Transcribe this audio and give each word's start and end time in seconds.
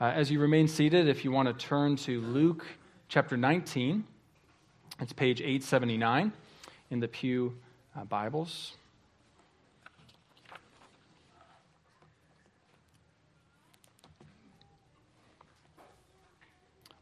Uh, 0.00 0.12
as 0.14 0.30
you 0.30 0.38
remain 0.38 0.68
seated, 0.68 1.08
if 1.08 1.24
you 1.24 1.32
want 1.32 1.48
to 1.48 1.66
turn 1.66 1.96
to 1.96 2.20
Luke 2.20 2.64
chapter 3.08 3.36
19, 3.36 4.04
it's 5.00 5.12
page 5.12 5.40
879 5.40 6.32
in 6.92 7.00
the 7.00 7.08
Pew 7.08 7.56
uh, 7.96 8.04
Bibles. 8.04 8.76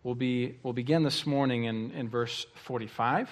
We'll, 0.02 0.14
be, 0.14 0.56
we'll 0.62 0.72
begin 0.72 1.02
this 1.02 1.26
morning 1.26 1.64
in, 1.64 1.90
in 1.90 2.08
verse 2.08 2.46
45. 2.54 3.28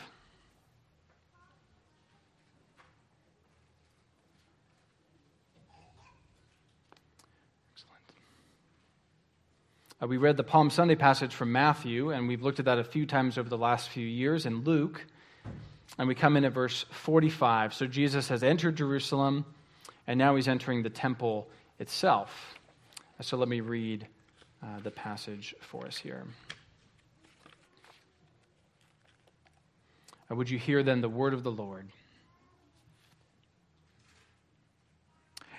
Uh, 10.04 10.06
we 10.06 10.18
read 10.18 10.36
the 10.36 10.44
Palm 10.44 10.68
Sunday 10.68 10.96
passage 10.96 11.34
from 11.34 11.50
Matthew, 11.50 12.10
and 12.10 12.28
we've 12.28 12.42
looked 12.42 12.58
at 12.58 12.66
that 12.66 12.78
a 12.78 12.84
few 12.84 13.06
times 13.06 13.38
over 13.38 13.48
the 13.48 13.56
last 13.56 13.88
few 13.88 14.06
years 14.06 14.44
in 14.44 14.62
Luke. 14.62 15.02
And 15.96 16.06
we 16.06 16.14
come 16.14 16.36
in 16.36 16.44
at 16.44 16.52
verse 16.52 16.84
45. 16.90 17.72
So 17.72 17.86
Jesus 17.86 18.28
has 18.28 18.42
entered 18.42 18.76
Jerusalem, 18.76 19.46
and 20.06 20.18
now 20.18 20.36
he's 20.36 20.46
entering 20.46 20.82
the 20.82 20.90
temple 20.90 21.48
itself. 21.78 22.58
So 23.22 23.38
let 23.38 23.48
me 23.48 23.60
read 23.60 24.06
uh, 24.62 24.80
the 24.82 24.90
passage 24.90 25.54
for 25.60 25.86
us 25.86 25.96
here. 25.96 26.24
Uh, 30.30 30.34
would 30.34 30.50
you 30.50 30.58
hear 30.58 30.82
then 30.82 31.00
the 31.00 31.08
word 31.08 31.32
of 31.32 31.44
the 31.44 31.52
Lord? 31.52 31.88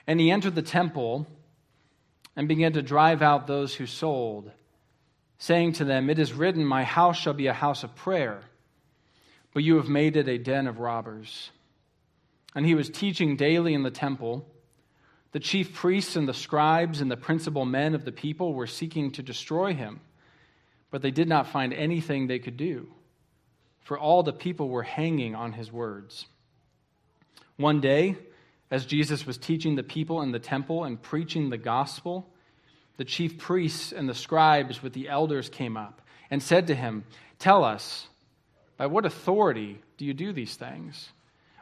And 0.05 0.19
he 0.19 0.29
entered 0.29 0.53
the 0.53 0.61
temple 0.61 1.25
and 2.35 2.47
began 2.47 2.73
to 2.73 2.81
drive 2.81 3.21
out 3.21 3.47
those 3.47 3.73
who 3.75 3.85
sold, 3.85 4.51
saying 5.37 5.73
to 5.73 5.85
them, 5.85 6.09
It 6.09 6.19
is 6.19 6.33
written, 6.33 6.65
My 6.65 6.83
house 6.83 7.17
shall 7.17 7.33
be 7.33 7.47
a 7.47 7.53
house 7.53 7.83
of 7.83 7.95
prayer, 7.95 8.43
but 9.53 9.63
you 9.63 9.77
have 9.77 9.87
made 9.87 10.17
it 10.17 10.27
a 10.27 10.37
den 10.37 10.67
of 10.67 10.79
robbers. 10.79 11.51
And 12.53 12.65
he 12.65 12.75
was 12.75 12.89
teaching 12.89 13.35
daily 13.35 13.73
in 13.73 13.83
the 13.83 13.91
temple. 13.91 14.47
The 15.31 15.39
chief 15.39 15.73
priests 15.73 16.15
and 16.15 16.27
the 16.27 16.33
scribes 16.33 17.01
and 17.01 17.11
the 17.11 17.17
principal 17.17 17.65
men 17.65 17.93
of 17.93 18.05
the 18.05 18.11
people 18.11 18.53
were 18.53 18.67
seeking 18.67 19.11
to 19.11 19.23
destroy 19.23 19.73
him, 19.73 19.99
but 20.91 21.01
they 21.01 21.11
did 21.11 21.27
not 21.27 21.47
find 21.47 21.73
anything 21.73 22.27
they 22.27 22.39
could 22.39 22.57
do, 22.57 22.87
for 23.81 23.99
all 23.99 24.23
the 24.23 24.33
people 24.33 24.69
were 24.69 24.83
hanging 24.83 25.35
on 25.35 25.53
his 25.53 25.71
words. 25.71 26.25
One 27.57 27.81
day, 27.81 28.17
as 28.71 28.85
Jesus 28.85 29.25
was 29.25 29.37
teaching 29.37 29.75
the 29.75 29.83
people 29.83 30.21
in 30.21 30.31
the 30.31 30.39
temple 30.39 30.83
and 30.83 31.01
preaching 31.01 31.49
the 31.49 31.57
gospel, 31.57 32.27
the 32.97 33.05
chief 33.05 33.37
priests 33.37 33.91
and 33.91 34.09
the 34.09 34.15
scribes 34.15 34.81
with 34.81 34.93
the 34.93 35.09
elders 35.09 35.49
came 35.49 35.77
up 35.77 36.01
and 36.31 36.41
said 36.41 36.67
to 36.67 36.75
him, 36.75 37.03
Tell 37.39 37.63
us, 37.63 38.07
by 38.77 38.87
what 38.87 39.05
authority 39.05 39.79
do 39.97 40.05
you 40.05 40.13
do 40.13 40.33
these 40.33 40.55
things? 40.55 41.09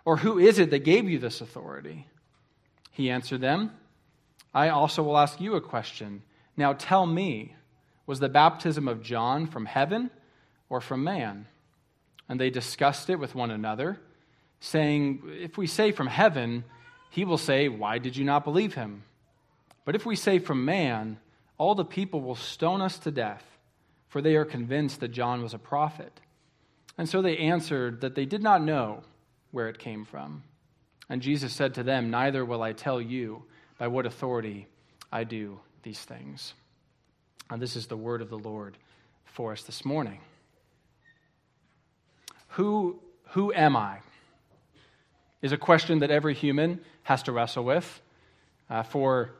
Or 0.06 0.18
who 0.18 0.38
is 0.40 0.60
it 0.60 0.70
that 0.72 0.84
gave 0.84 1.10
you 1.10 1.20
this 1.20 1.42
authority? 1.42 2.08
He 2.92 3.10
answered 3.10 3.42
them, 3.42 3.72
I 4.54 4.70
also 4.70 5.04
will 5.04 5.17
ask 5.17 5.42
you 5.42 5.56
a 5.56 5.62
question. 5.62 6.22
Now 6.56 6.73
tell 6.73 7.06
me, 7.06 7.56
was 8.06 8.20
the 8.20 8.30
baptism 8.30 8.88
of 8.88 9.02
John 9.02 9.48
from 9.48 9.66
heaven 9.66 10.12
or 10.70 10.82
from 10.82 11.04
man? 11.04 11.48
And 12.30 12.40
they 12.40 12.50
discussed 12.50 13.10
it 13.10 13.20
with 13.20 13.36
one 13.36 13.52
another, 13.52 14.00
saying, 14.60 15.23
If 15.26 15.58
we 15.58 15.67
say 15.67 15.92
from 15.92 16.08
heaven, 16.08 16.64
he 17.14 17.25
will 17.25 17.38
say, 17.38 17.69
Why 17.69 18.00
did 18.00 18.17
you 18.17 18.25
not 18.25 18.44
believe 18.44 18.73
him? 18.73 19.03
But 19.86 19.94
if 19.94 20.03
we 20.03 20.16
say 20.16 20.39
from 20.39 20.66
man, 20.66 21.20
all 21.59 21.75
the 21.75 21.86
people 21.86 22.22
will 22.22 22.33
stone 22.33 22.81
us 22.81 22.97
to 23.00 23.11
death, 23.11 23.44
for 24.09 24.20
they 24.20 24.36
are 24.36 24.45
convinced 24.45 25.00
that 25.00 25.09
John 25.09 25.44
was 25.44 25.53
a 25.53 25.59
prophet. 25.59 26.20
And 26.97 27.08
so 27.08 27.22
they 27.22 27.38
answered 27.38 28.02
that 28.02 28.16
they 28.16 28.25
did 28.25 28.42
not 28.42 28.64
know 28.64 29.03
where 29.52 29.70
it 29.70 29.78
came 29.78 30.05
from. 30.05 30.42
And 31.08 31.21
Jesus 31.21 31.54
said 31.54 31.76
to 31.76 31.83
them, 31.83 32.10
Neither 32.10 32.43
will 32.43 32.64
I 32.64 32.73
tell 32.73 32.99
you 32.99 33.43
by 33.77 33.89
what 33.89 34.08
authority 34.08 34.65
I 35.11 35.23
do 35.23 35.59
these 35.83 35.99
things. 35.99 36.55
And 37.52 37.61
this 37.61 37.76
is 37.76 37.86
the 37.86 37.95
word 37.95 38.23
of 38.23 38.32
the 38.32 38.39
Lord 38.39 38.76
for 39.26 39.52
us 39.52 39.61
this 39.61 39.86
morning. 39.86 40.20
Who, 42.48 42.99
who 43.33 43.54
am 43.54 43.77
I? 43.77 43.99
Is 45.43 45.52
a 45.52 45.58
question 45.58 45.99
that 45.99 46.09
every 46.09 46.33
human 46.33 46.80
has 47.04 47.23
to 47.23 47.33
wrestle 47.33 47.65
with. 47.65 48.02
Uh, 48.70 48.83
for 48.83 49.31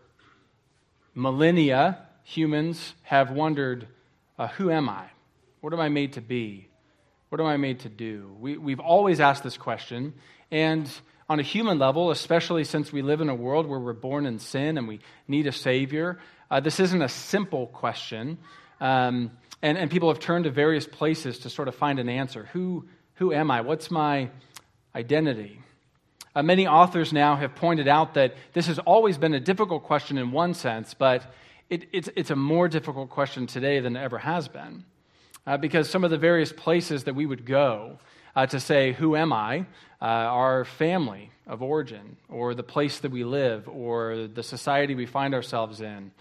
millennia, 1.16 1.98
humans 2.24 2.94
have 3.04 3.32
wondered 3.32 3.88
uh, 4.38 4.48
who 4.50 4.70
am 4.70 4.90
I? 4.90 5.06
What 5.62 5.72
am 5.72 5.80
I 5.80 5.88
made 5.88 6.12
to 6.14 6.22
be? 6.22 6.68
What 7.30 7.40
am 7.40 7.48
I 7.48 7.56
made 7.56 7.80
to 7.80 7.90
do? 7.90 8.36
We, 8.38 8.58
we've 8.58 8.82
always 8.82 9.22
asked 9.22 9.44
this 9.44 9.56
question. 9.56 10.14
And 10.52 10.92
on 11.30 11.40
a 11.40 11.42
human 11.42 11.80
level, 11.80 12.12
especially 12.12 12.66
since 12.66 12.92
we 12.92 13.02
live 13.02 13.22
in 13.22 13.30
a 13.30 13.36
world 13.36 13.66
where 13.66 13.80
we're 13.80 13.94
born 13.94 14.26
in 14.26 14.40
sin 14.40 14.78
and 14.78 14.90
we 14.90 15.00
need 15.30 15.48
a 15.48 15.54
Savior, 15.54 16.20
uh, 16.52 16.60
this 16.60 16.82
isn't 16.82 17.02
a 17.02 17.08
simple 17.08 17.68
question. 17.68 18.40
Um, 18.82 19.32
and, 19.62 19.78
and 19.78 19.90
people 19.90 20.10
have 20.10 20.20
turned 20.20 20.44
to 20.44 20.52
various 20.52 20.86
places 20.86 21.40
to 21.40 21.50
sort 21.50 21.70
of 21.70 21.76
find 21.76 21.98
an 21.98 22.10
answer. 22.10 22.50
Who, 22.52 22.90
who 23.14 23.32
am 23.32 23.50
I? 23.50 23.62
What's 23.62 23.90
my 23.90 24.32
identity? 24.94 25.62
Uh, 26.36 26.42
many 26.42 26.68
authors 26.68 27.14
now 27.14 27.36
have 27.36 27.56
pointed 27.56 27.88
out 27.88 28.16
that 28.16 28.36
this 28.54 28.68
has 28.68 28.80
always 28.80 29.18
been 29.18 29.34
a 29.34 29.40
difficult 29.40 29.84
question 29.84 30.18
in 30.18 30.32
one 30.32 30.54
sense, 30.54 30.94
but 30.94 31.32
it, 31.70 31.86
it's, 31.92 32.10
it's 32.16 32.32
a 32.32 32.36
more 32.36 32.68
difficult 32.68 33.10
question 33.10 33.46
today 33.46 33.80
than 33.80 33.96
it 33.96 34.02
ever 34.02 34.18
has 34.18 34.48
been. 34.48 34.84
Uh, 35.46 35.58
because 35.58 35.90
some 35.90 36.04
of 36.04 36.10
the 36.10 36.18
various 36.18 36.52
places 36.52 37.04
that 37.04 37.16
we 37.16 37.26
would 37.26 37.46
go 37.46 38.00
uh, 38.36 38.46
to 38.48 38.60
say, 38.60 38.94
Who 38.94 39.16
am 39.16 39.32
I? 39.32 39.66
Uh, 40.02 40.06
our 40.06 40.66
family 40.66 41.32
of 41.48 41.62
origin, 41.62 42.18
or 42.30 42.56
the 42.56 42.64
place 42.64 43.00
that 43.00 43.12
we 43.12 43.24
live, 43.24 43.68
or 43.68 44.28
the 44.28 44.44
society 44.44 44.96
we 44.96 45.06
find 45.06 45.34
ourselves 45.34 45.82
in, 45.82 46.12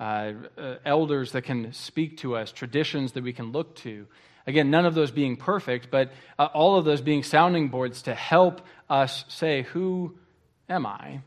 uh, 0.00 0.32
uh, 0.56 0.76
elders 0.84 1.32
that 1.32 1.42
can 1.42 1.72
speak 1.72 2.16
to 2.18 2.34
us, 2.34 2.50
traditions 2.50 3.12
that 3.12 3.22
we 3.22 3.32
can 3.32 3.52
look 3.52 3.76
to. 3.76 4.06
Again, 4.46 4.70
none 4.70 4.86
of 4.86 4.94
those 4.94 5.10
being 5.10 5.36
perfect, 5.36 5.90
but 5.90 6.10
uh, 6.38 6.46
all 6.46 6.78
of 6.78 6.86
those 6.86 7.02
being 7.02 7.22
sounding 7.22 7.68
boards 7.68 8.02
to 8.02 8.14
help 8.14 8.62
us 8.88 9.26
say, 9.28 9.62
Who 9.62 10.16
am 10.68 10.86
I? 10.86 11.20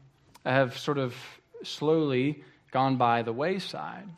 have 0.46 0.78
sort 0.78 0.98
of 0.98 1.16
slowly 1.64 2.44
gone 2.72 2.98
by 2.98 3.22
the 3.22 3.32
wayside. 3.32 4.10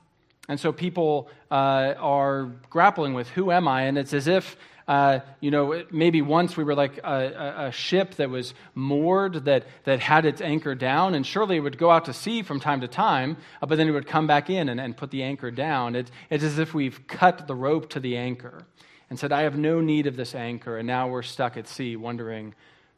And 0.47 0.59
so 0.59 0.71
people 0.71 1.29
uh, 1.51 1.93
are 1.97 2.45
grappling 2.69 3.13
with 3.13 3.27
who 3.29 3.51
am 3.51 3.67
I? 3.67 3.83
And 3.83 3.97
it's 3.97 4.13
as 4.13 4.27
if, 4.27 4.57
uh, 4.87 5.19
you 5.39 5.49
know, 5.49 5.83
maybe 5.91 6.21
once 6.21 6.55
we 6.55 6.63
were 6.63 6.75
like 6.75 6.99
a, 6.99 7.67
a, 7.67 7.71
ship 7.71 8.15
that 8.15 8.29
was 8.29 8.53
moored, 8.75 9.45
that, 9.45 9.65
that 9.85 9.99
had 9.99 10.25
its 10.25 10.41
anchor 10.41 10.75
down, 10.75 11.15
and 11.15 11.25
surely 11.25 11.57
it 11.57 11.61
would 11.61 11.79
go 11.79 11.89
out 11.89 12.05
to 12.05 12.13
sea 12.13 12.43
from 12.43 12.59
time 12.59 12.81
to 12.81 12.87
time, 12.87 13.35
uh, 13.63 13.65
but 13.65 13.77
then 13.77 13.87
it 13.87 13.91
would 13.91 14.05
come 14.05 14.27
back 14.27 14.47
in 14.49 14.69
and, 14.69 14.79
and 14.79 14.95
put 14.95 15.09
the 15.09 15.23
anchor 15.23 15.49
down. 15.49 15.95
It, 15.95 16.11
it's 16.29 16.43
as 16.43 16.59
if 16.59 16.75
we've 16.75 17.07
cut 17.07 17.47
the 17.47 17.55
rope 17.55 17.89
to 17.91 17.99
the 17.99 18.15
anchor 18.15 18.67
and 19.09 19.17
said, 19.17 19.31
I 19.31 19.41
have 19.41 19.57
no 19.57 19.81
need 19.81 20.05
of 20.05 20.17
this 20.17 20.35
anchor, 20.35 20.77
and 20.77 20.85
now 20.85 21.07
we're 21.07 21.23
stuck 21.23 21.57
at 21.57 21.67
sea 21.67 21.95
wondering, 21.95 22.53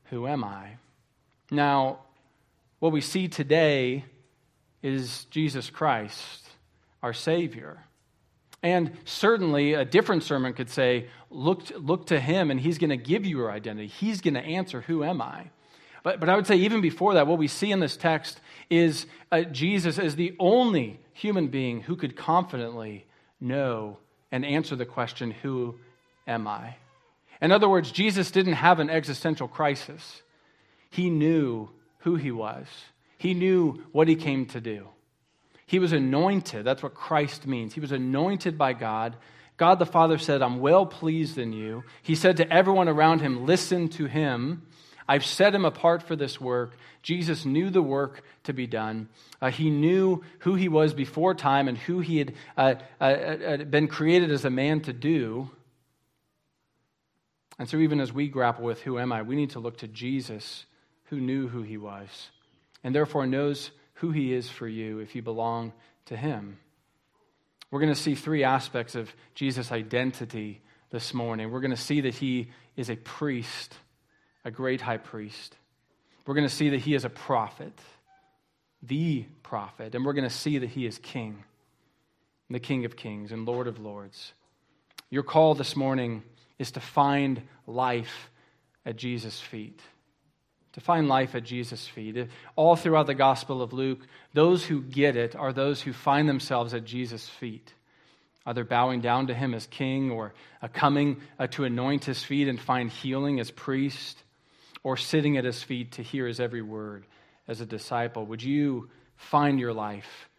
who 0.10 0.28
am 0.28 0.44
I? 0.44 0.72
Now, 1.52 2.00
what 2.80 2.92
we 2.92 3.00
see 3.00 3.30
today 3.30 4.04
is 4.84 5.26
Jesus 5.26 5.70
Christ, 5.70 6.50
our 7.02 7.14
Savior. 7.14 7.78
And 8.64 8.92
certainly, 9.06 9.74
a 9.74 9.86
different 9.86 10.24
sermon 10.24 10.54
could 10.54 10.70
say, 10.70 11.08
look, 11.30 11.64
look 11.76 12.08
to 12.08 12.20
Him, 12.20 12.50
and 12.50 12.60
He's 12.60 12.78
going 12.78 12.90
to 12.90 12.98
give 12.98 13.26
you 13.26 13.38
your 13.38 13.52
identity. 13.52 13.88
He's 13.88 14.22
going 14.22 14.34
to 14.34 14.42
answer, 14.42 14.82
Who 14.82 15.04
am 15.04 15.22
I? 15.22 15.50
But, 16.04 16.20
but 16.20 16.30
I 16.30 16.36
would 16.36 16.48
say, 16.48 16.56
even 16.56 16.82
before 16.82 17.16
that, 17.16 17.28
what 17.28 17.38
we 17.38 17.48
see 17.48 17.72
in 17.72 17.80
this 17.80 17.98
text 17.98 18.40
is 18.70 19.06
uh, 19.32 19.42
Jesus 19.42 20.00
is 20.00 20.16
the 20.16 20.36
only 20.40 21.00
human 21.14 21.48
being 21.48 21.82
who 21.82 21.96
could 21.96 22.16
confidently 22.16 23.06
know 23.40 23.98
and 24.32 24.46
answer 24.46 24.76
the 24.76 24.86
question, 24.86 25.32
Who 25.32 25.76
am 26.26 26.48
I? 26.48 26.76
In 27.42 27.52
other 27.52 27.70
words, 27.70 27.92
Jesus 27.92 28.32
didn't 28.32 28.54
have 28.54 28.80
an 28.80 28.90
existential 28.90 29.48
crisis. 29.48 30.22
He 30.90 31.10
knew 31.10 31.70
who 32.00 32.16
he 32.16 32.32
was, 32.32 32.68
he 33.18 33.34
knew 33.34 33.84
what 33.92 34.08
he 34.08 34.16
came 34.16 34.46
to 34.48 34.62
do. 34.62 34.88
He 35.68 35.80
was 35.80 35.92
anointed. 35.94 36.66
That's 36.66 36.82
what 36.82 36.96
Christ 36.96 37.46
means. 37.46 37.74
He 37.74 37.82
was 37.82 37.92
anointed 37.92 38.58
by 38.58 38.74
God. 38.74 39.18
God 39.58 39.80
the 39.80 39.86
Father 39.86 40.18
said, 40.18 40.42
I'm 40.42 40.60
well 40.60 40.86
pleased 40.86 41.38
in 41.38 41.52
you. 41.52 41.84
He 42.02 42.16
said 42.16 42.38
to 42.38 42.52
everyone 42.52 42.88
around 42.88 43.20
him, 43.20 43.46
Listen 43.46 43.90
to 43.90 44.06
him. 44.06 44.64
I've 45.10 45.26
set 45.26 45.54
him 45.54 45.66
apart 45.66 46.04
for 46.04 46.16
this 46.16 46.40
work. 46.40 46.76
Jesus 47.02 47.46
knew 47.46 47.70
the 47.70 47.82
work 47.82 48.24
to 48.44 48.54
be 48.54 48.68
done. 48.68 49.10
Uh, 49.42 49.50
he 49.50 49.70
knew 49.70 50.24
who 50.40 50.56
he 50.56 50.68
was 50.68 50.94
before 50.94 51.34
time 51.34 51.68
and 51.68 51.78
who 51.78 52.00
he 52.00 52.18
had 52.18 52.34
uh, 52.58 52.76
uh, 53.00 53.04
uh 53.04 53.58
been 53.58 53.88
created 53.88 54.32
as 54.32 54.46
a 54.46 54.50
man 54.50 54.82
to 54.82 54.94
do. 54.94 55.50
And 57.60 57.68
so, 57.68 57.78
even 57.78 58.00
as 58.00 58.14
we 58.14 58.28
grapple 58.28 58.66
with 58.66 58.82
who 58.82 59.00
am 59.00 59.12
I, 59.12 59.22
we 59.22 59.36
need 59.36 59.52
to 59.52 59.60
look 59.60 59.78
to 59.78 59.88
Jesus, 59.88 60.66
who 61.06 61.20
knew 61.20 61.48
who 61.48 61.64
he 61.64 61.78
was, 61.78 62.30
and 62.84 62.94
therefore 62.94 63.26
knows 63.26 63.72
who 63.98 64.12
he 64.12 64.34
is 64.34 64.50
for 64.50 64.68
you 64.68 65.00
if 65.00 65.16
you 65.16 65.22
belong 65.22 65.74
to 66.06 66.16
him. 66.16 66.60
We're 67.72 67.80
going 67.80 67.94
to 67.94 68.00
see 68.00 68.16
three 68.16 68.44
aspects 68.44 68.96
of 68.96 69.14
Jesus' 69.36 69.72
identity 69.72 70.62
this 70.90 71.14
morning. 71.14 71.52
We're 71.52 71.60
going 71.60 71.72
to 71.72 71.78
see 71.78 72.02
that 72.02 72.16
he 72.16 72.52
is 72.76 72.90
a 72.90 72.96
priest, 72.96 73.76
a 74.46 74.52
great 74.52 74.82
high 74.82 74.98
priest. 74.98 75.56
We're 76.26 76.36
going 76.36 76.48
to 76.48 76.54
see 76.54 76.70
that 76.70 76.80
he 76.80 76.94
is 76.94 77.06
a 77.06 77.10
prophet, 77.10 77.74
the 78.84 79.26
prophet. 79.44 79.96
And 79.96 80.06
we're 80.06 80.14
going 80.14 80.30
to 80.30 80.30
see 80.30 80.60
that 80.60 80.70
he 80.70 80.86
is 80.86 80.98
king, 81.00 81.44
the 82.50 82.60
king 82.60 82.86
of 82.86 82.96
kings 82.96 83.32
and 83.32 83.46
lord 83.46 83.68
of 83.68 83.80
lords. 83.80 84.34
Your 85.10 85.24
call 85.24 85.56
this 85.56 85.76
morning 85.76 86.24
is 86.60 86.72
to 86.72 86.80
find 86.80 87.42
life 87.66 88.30
at 88.86 88.96
Jesus' 88.96 89.40
feet. 89.40 89.82
To 90.78 90.82
find 90.82 91.08
life 91.08 91.34
at 91.34 91.44
Jesus' 91.44 91.88
feet. 91.88 92.30
All 92.56 92.76
throughout 92.76 93.08
the 93.08 93.16
Gospel 93.16 93.64
of 93.64 93.74
Luke, 93.74 94.06
those 94.34 94.64
who 94.64 94.84
get 94.84 95.16
it 95.16 95.36
are 95.36 95.52
those 95.52 95.82
who 95.82 95.92
find 95.92 96.30
themselves 96.30 96.76
at 96.76 96.86
Jesus' 96.86 97.28
feet 97.28 97.74
either 98.48 98.64
bowing 98.64 99.02
down 99.02 99.28
to 99.28 99.34
him 99.34 99.54
as 99.54 99.68
king 99.68 100.10
or 100.10 100.34
coming 100.74 101.22
uh, 101.38 101.48
to 101.48 101.66
anoint 101.66 102.06
his 102.06 102.24
feet 102.24 102.48
and 102.48 102.60
find 102.60 102.90
healing 102.90 103.42
as 103.42 103.52
priest 103.52 104.24
or 104.84 104.96
sitting 104.96 105.38
at 105.38 105.44
his 105.44 105.62
feet 105.62 105.92
to 105.92 106.02
hear 106.02 106.26
his 106.26 106.40
every 106.40 106.62
word 106.62 107.06
as 107.48 107.60
a 107.60 107.66
disciple. 107.66 108.26
Would 108.26 108.42
you 108.42 108.90
find 109.18 109.60
your 109.60 109.74
life 109.74 110.30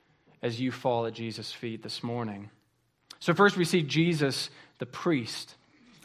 as 0.43 0.59
you 0.59 0.73
fall 0.73 1.05
at 1.05 1.13
Jesus' 1.13 1.53
feet 1.53 1.83
this 1.83 2.03
morning? 2.03 2.49
So, 3.21 3.35
first 3.35 3.59
we 3.59 3.67
see 3.67 3.83
Jesus 3.83 4.49
the 4.79 4.87
priest. 4.87 5.55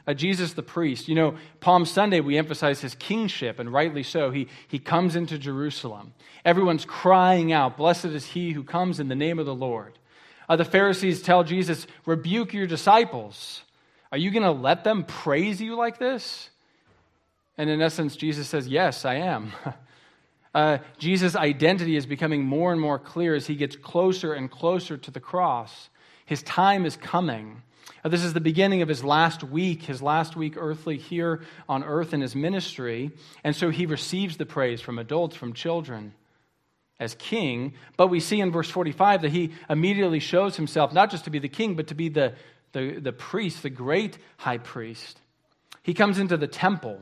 Uh, 0.06 0.14
Jesus 0.14 0.54
the 0.54 0.64
priest. 0.64 1.08
You 1.08 1.16
know, 1.16 1.38
Palm 1.60 1.86
Sunday, 1.86 2.20
we 2.20 2.38
emphasize 2.38 2.82
his 2.82 2.96
kingship, 2.96 3.60
and 3.60 3.72
rightly 3.72 4.04
so. 4.04 4.32
He, 4.32 4.48
he 4.68 4.80
comes 4.80 5.16
into 5.16 5.38
Jerusalem. 5.38 6.14
Everyone's 6.44 6.86
crying 6.86 7.54
out, 7.54 7.78
Blessed 7.78 8.06
is 8.06 8.26
he 8.26 8.52
who 8.52 8.64
comes 8.64 9.00
in 9.00 9.08
the 9.08 9.16
name 9.16 9.40
of 9.40 9.46
the 9.46 9.56
Lord. 9.56 9.98
Uh, 10.50 10.58
the 10.58 10.66
Pharisees 10.66 11.22
tell 11.22 11.44
Jesus, 11.44 11.88
rebuke 12.06 12.54
your 12.54 12.68
disciples. 12.68 13.64
Are 14.12 14.18
you 14.18 14.30
going 14.30 14.44
to 14.44 14.52
let 14.52 14.84
them 14.84 15.06
praise 15.06 15.62
you 15.62 15.76
like 15.76 15.98
this? 16.00 16.50
And 17.58 17.70
in 17.70 17.82
essence, 17.82 18.16
Jesus 18.16 18.48
says, 18.48 18.68
Yes, 18.68 19.06
I 19.06 19.16
am. 19.16 19.54
Uh, 20.54 20.78
Jesus' 21.00 21.36
identity 21.36 21.96
is 21.96 22.06
becoming 22.06 22.44
more 22.44 22.72
and 22.72 22.80
more 22.80 23.00
clear 23.00 23.34
as 23.34 23.48
he 23.48 23.56
gets 23.56 23.76
closer 23.76 24.34
and 24.34 24.52
closer 24.52 24.98
to 24.98 25.10
the 25.10 25.20
cross. 25.20 25.90
His 26.26 26.44
time 26.44 26.86
is 26.86 26.96
coming. 26.96 27.64
Uh, 28.04 28.10
this 28.10 28.24
is 28.24 28.34
the 28.34 28.42
beginning 28.42 28.82
of 28.82 28.90
his 28.90 29.04
last 29.04 29.44
week, 29.44 29.84
his 29.84 30.02
last 30.02 30.36
week 30.36 30.56
earthly 30.58 30.98
here 30.98 31.42
on 31.68 31.84
earth 31.84 32.14
in 32.14 32.22
his 32.22 32.36
ministry. 32.36 33.12
And 33.44 33.56
so 33.56 33.70
he 33.70 33.86
receives 33.86 34.38
the 34.38 34.46
praise 34.46 34.82
from 34.82 35.00
adults, 35.00 35.36
from 35.36 35.54
children 35.54 36.14
as 37.00 37.16
king, 37.16 37.74
but 37.98 38.08
we 38.08 38.20
see 38.20 38.40
in 38.40 38.52
verse 38.52 38.70
45 38.70 39.24
that 39.24 39.32
he 39.32 39.52
immediately 39.70 40.20
shows 40.20 40.56
himself 40.56 40.94
not 40.94 41.12
just 41.12 41.26
to 41.26 41.30
be 41.30 41.40
the 41.40 41.50
king, 41.50 41.76
but 41.76 41.88
to 41.88 41.96
be 41.96 42.08
the, 42.08 42.34
the, 42.72 43.00
the 43.00 43.12
priest, 43.12 43.64
the 43.64 43.70
great 43.70 44.18
high 44.38 44.58
priest. 44.58 45.20
He 45.82 45.94
comes 45.94 46.20
into 46.20 46.38
the 46.38 46.48
temple, 46.48 47.02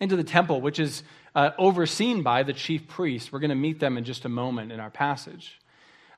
into 0.00 0.16
the 0.16 0.24
temple, 0.24 0.60
which 0.60 0.78
is 0.78 1.02
uh, 1.34 1.50
overseen 1.58 2.22
by 2.22 2.42
the 2.42 2.52
chief 2.52 2.86
priests. 2.88 3.32
We're 3.32 3.38
going 3.38 3.50
to 3.50 3.54
meet 3.54 3.80
them 3.80 3.96
in 3.96 4.04
just 4.04 4.24
a 4.24 4.28
moment 4.28 4.72
in 4.72 4.80
our 4.80 4.90
passage. 4.90 5.58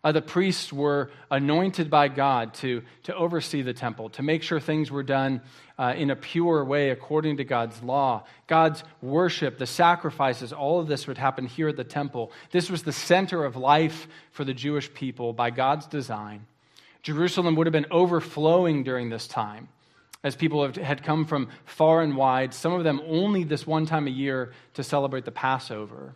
Uh, 0.04 0.12
the 0.12 0.20
priests 0.20 0.70
were 0.70 1.10
anointed 1.30 1.88
by 1.88 2.08
God 2.08 2.52
to, 2.54 2.82
to 3.04 3.14
oversee 3.14 3.62
the 3.62 3.72
temple, 3.72 4.10
to 4.10 4.22
make 4.22 4.42
sure 4.42 4.60
things 4.60 4.90
were 4.90 5.02
done 5.02 5.40
uh, 5.78 5.94
in 5.96 6.10
a 6.10 6.16
pure 6.16 6.62
way 6.62 6.90
according 6.90 7.38
to 7.38 7.44
God's 7.44 7.82
law. 7.82 8.22
God's 8.46 8.84
worship, 9.00 9.56
the 9.56 9.66
sacrifices, 9.66 10.52
all 10.52 10.78
of 10.78 10.88
this 10.88 11.06
would 11.06 11.16
happen 11.16 11.46
here 11.46 11.68
at 11.68 11.76
the 11.78 11.84
temple. 11.84 12.32
This 12.50 12.68
was 12.68 12.82
the 12.82 12.92
center 12.92 13.46
of 13.46 13.56
life 13.56 14.06
for 14.30 14.44
the 14.44 14.52
Jewish 14.52 14.92
people 14.92 15.32
by 15.32 15.48
God's 15.48 15.86
design. 15.86 16.46
Jerusalem 17.02 17.56
would 17.56 17.66
have 17.66 17.72
been 17.72 17.86
overflowing 17.90 18.84
during 18.84 19.08
this 19.08 19.26
time 19.26 19.68
as 20.22 20.36
people 20.36 20.70
had 20.72 21.02
come 21.02 21.24
from 21.24 21.48
far 21.64 22.02
and 22.02 22.16
wide, 22.16 22.54
some 22.54 22.72
of 22.72 22.84
them 22.84 23.00
only 23.06 23.44
this 23.44 23.66
one 23.66 23.84
time 23.84 24.06
a 24.06 24.10
year 24.10 24.52
to 24.74 24.82
celebrate 24.82 25.24
the 25.24 25.30
Passover 25.30 26.14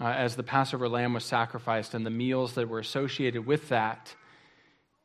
uh, 0.00 0.06
as 0.06 0.36
the 0.36 0.42
Passover 0.42 0.88
lamb 0.88 1.12
was 1.12 1.24
sacrificed 1.24 1.94
and 1.94 2.06
the 2.06 2.10
meals 2.10 2.54
that 2.54 2.68
were 2.68 2.78
associated 2.78 3.46
with 3.46 3.68
that. 3.68 4.14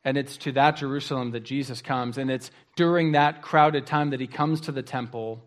And 0.04 0.18
it's 0.18 0.38
to 0.38 0.52
that 0.54 0.78
Jerusalem 0.78 1.32
that 1.32 1.44
Jesus 1.44 1.82
comes. 1.82 2.18
And 2.18 2.30
it's 2.32 2.52
during 2.76 3.14
that 3.14 3.42
crowded 3.42 3.86
time 3.86 4.12
that 4.12 4.20
he 4.20 4.28
comes 4.28 4.62
to 4.62 4.72
the 4.72 4.84
temple. 4.84 5.44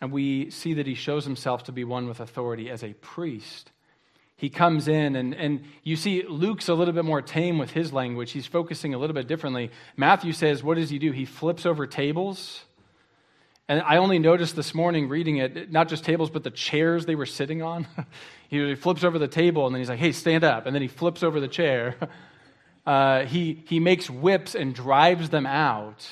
And 0.00 0.12
we 0.12 0.50
see 0.50 0.74
that 0.74 0.86
he 0.86 0.94
shows 0.94 1.24
himself 1.24 1.64
to 1.64 1.72
be 1.72 1.84
one 1.84 2.06
with 2.06 2.20
authority 2.20 2.70
as 2.70 2.82
a 2.82 2.94
priest. 2.94 3.72
He 4.36 4.50
comes 4.50 4.88
in, 4.88 5.14
and, 5.14 5.32
and 5.34 5.62
you 5.84 5.94
see 5.94 6.24
Luke's 6.26 6.68
a 6.68 6.74
little 6.74 6.94
bit 6.94 7.04
more 7.04 7.22
tame 7.22 7.56
with 7.56 7.70
his 7.70 7.92
language. 7.92 8.32
He's 8.32 8.46
focusing 8.46 8.92
a 8.92 8.98
little 8.98 9.14
bit 9.14 9.28
differently. 9.28 9.70
Matthew 9.96 10.32
says, 10.32 10.62
What 10.62 10.76
does 10.76 10.90
he 10.90 10.98
do? 10.98 11.12
He 11.12 11.24
flips 11.24 11.64
over 11.64 11.86
tables 11.86 12.64
and 13.68 13.80
I 13.80 13.96
only 13.96 14.18
noticed 14.18 14.56
this 14.56 14.74
morning 14.74 15.08
reading 15.08 15.38
it, 15.38 15.72
not 15.72 15.88
just 15.88 16.04
tables, 16.04 16.30
but 16.30 16.44
the 16.44 16.50
chairs 16.50 17.06
they 17.06 17.14
were 17.14 17.26
sitting 17.26 17.62
on. 17.62 17.86
he 18.48 18.74
flips 18.74 19.04
over 19.04 19.18
the 19.18 19.28
table 19.28 19.66
and 19.66 19.74
then 19.74 19.80
he's 19.80 19.88
like, 19.88 19.98
hey, 19.98 20.12
stand 20.12 20.44
up. 20.44 20.66
And 20.66 20.74
then 20.74 20.82
he 20.82 20.88
flips 20.88 21.22
over 21.22 21.40
the 21.40 21.48
chair. 21.48 21.96
Uh, 22.86 23.24
he, 23.24 23.64
he 23.66 23.80
makes 23.80 24.10
whips 24.10 24.54
and 24.54 24.74
drives 24.74 25.30
them 25.30 25.46
out. 25.46 26.06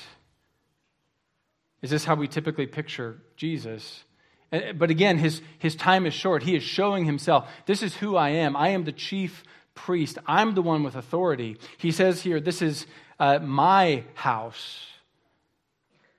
Is 1.83 1.91
this 1.91 2.03
how 2.03 2.15
we 2.15 2.27
typically 2.27 2.65
picture 2.65 3.21
Jesus? 3.35 4.03
But 4.49 4.89
again, 4.89 5.19
his, 5.19 5.43
his 5.59 5.75
time 5.75 6.07
is 6.07 6.15
short. 6.15 6.41
He 6.41 6.55
is 6.55 6.63
showing 6.63 7.05
himself. 7.05 7.47
This 7.67 7.83
is 7.83 7.95
who 7.97 8.15
I 8.15 8.29
am. 8.29 8.55
I 8.55 8.69
am 8.69 8.85
the 8.85 8.91
chief 8.91 9.43
priest. 9.75 10.17
I'm 10.25 10.55
the 10.55 10.63
one 10.63 10.81
with 10.81 10.95
authority. 10.95 11.57
He 11.77 11.91
says 11.91 12.21
here, 12.23 12.39
This 12.39 12.63
is 12.63 12.87
uh, 13.19 13.37
my 13.37 14.03
house. 14.15 14.92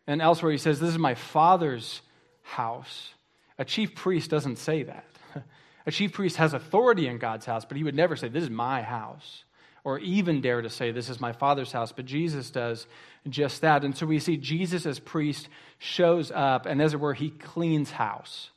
And 0.07 0.21
elsewhere, 0.21 0.53
he 0.53 0.59
says, 0.59 0.81
This 0.81 0.91
is 0.91 0.99
my 0.99 1.15
father's 1.15 2.03
house. 2.43 3.11
A 3.59 3.65
chief 3.65 3.95
priest 3.95 4.31
doesn't 4.31 4.57
say 4.57 4.83
that. 4.83 5.07
A 5.87 5.91
chief 5.91 6.13
priest 6.13 6.37
has 6.37 6.55
authority 6.55 7.07
in 7.07 7.19
God's 7.19 7.47
house, 7.47 7.65
but 7.65 7.77
he 7.77 7.85
would 7.85 7.95
never 7.95 8.17
say, 8.17 8.29
This 8.29 8.45
is 8.45 8.51
my 8.51 8.83
house, 8.83 9.45
or 9.83 9.99
even 9.99 10.41
dare 10.41 10.63
to 10.63 10.71
say, 10.71 10.91
This 10.91 11.09
is 11.09 11.21
my 11.21 11.33
father's 11.33 11.73
house. 11.73 11.93
But 11.93 12.07
Jesus 12.07 12.51
does 12.51 12.87
just 13.29 13.63
that. 13.63 13.85
And 13.85 13.97
so 13.97 14.07
we 14.07 14.19
see 14.19 14.37
Jesus 14.37 14.87
as 14.87 14.99
priest 14.99 15.49
shows 15.79 16.31
up, 16.31 16.67
and 16.67 16.83
as 16.83 16.95
it 16.95 17.01
were, 17.01 17.15
he 17.15 17.31
cleans 17.31 17.91
house, 17.91 18.51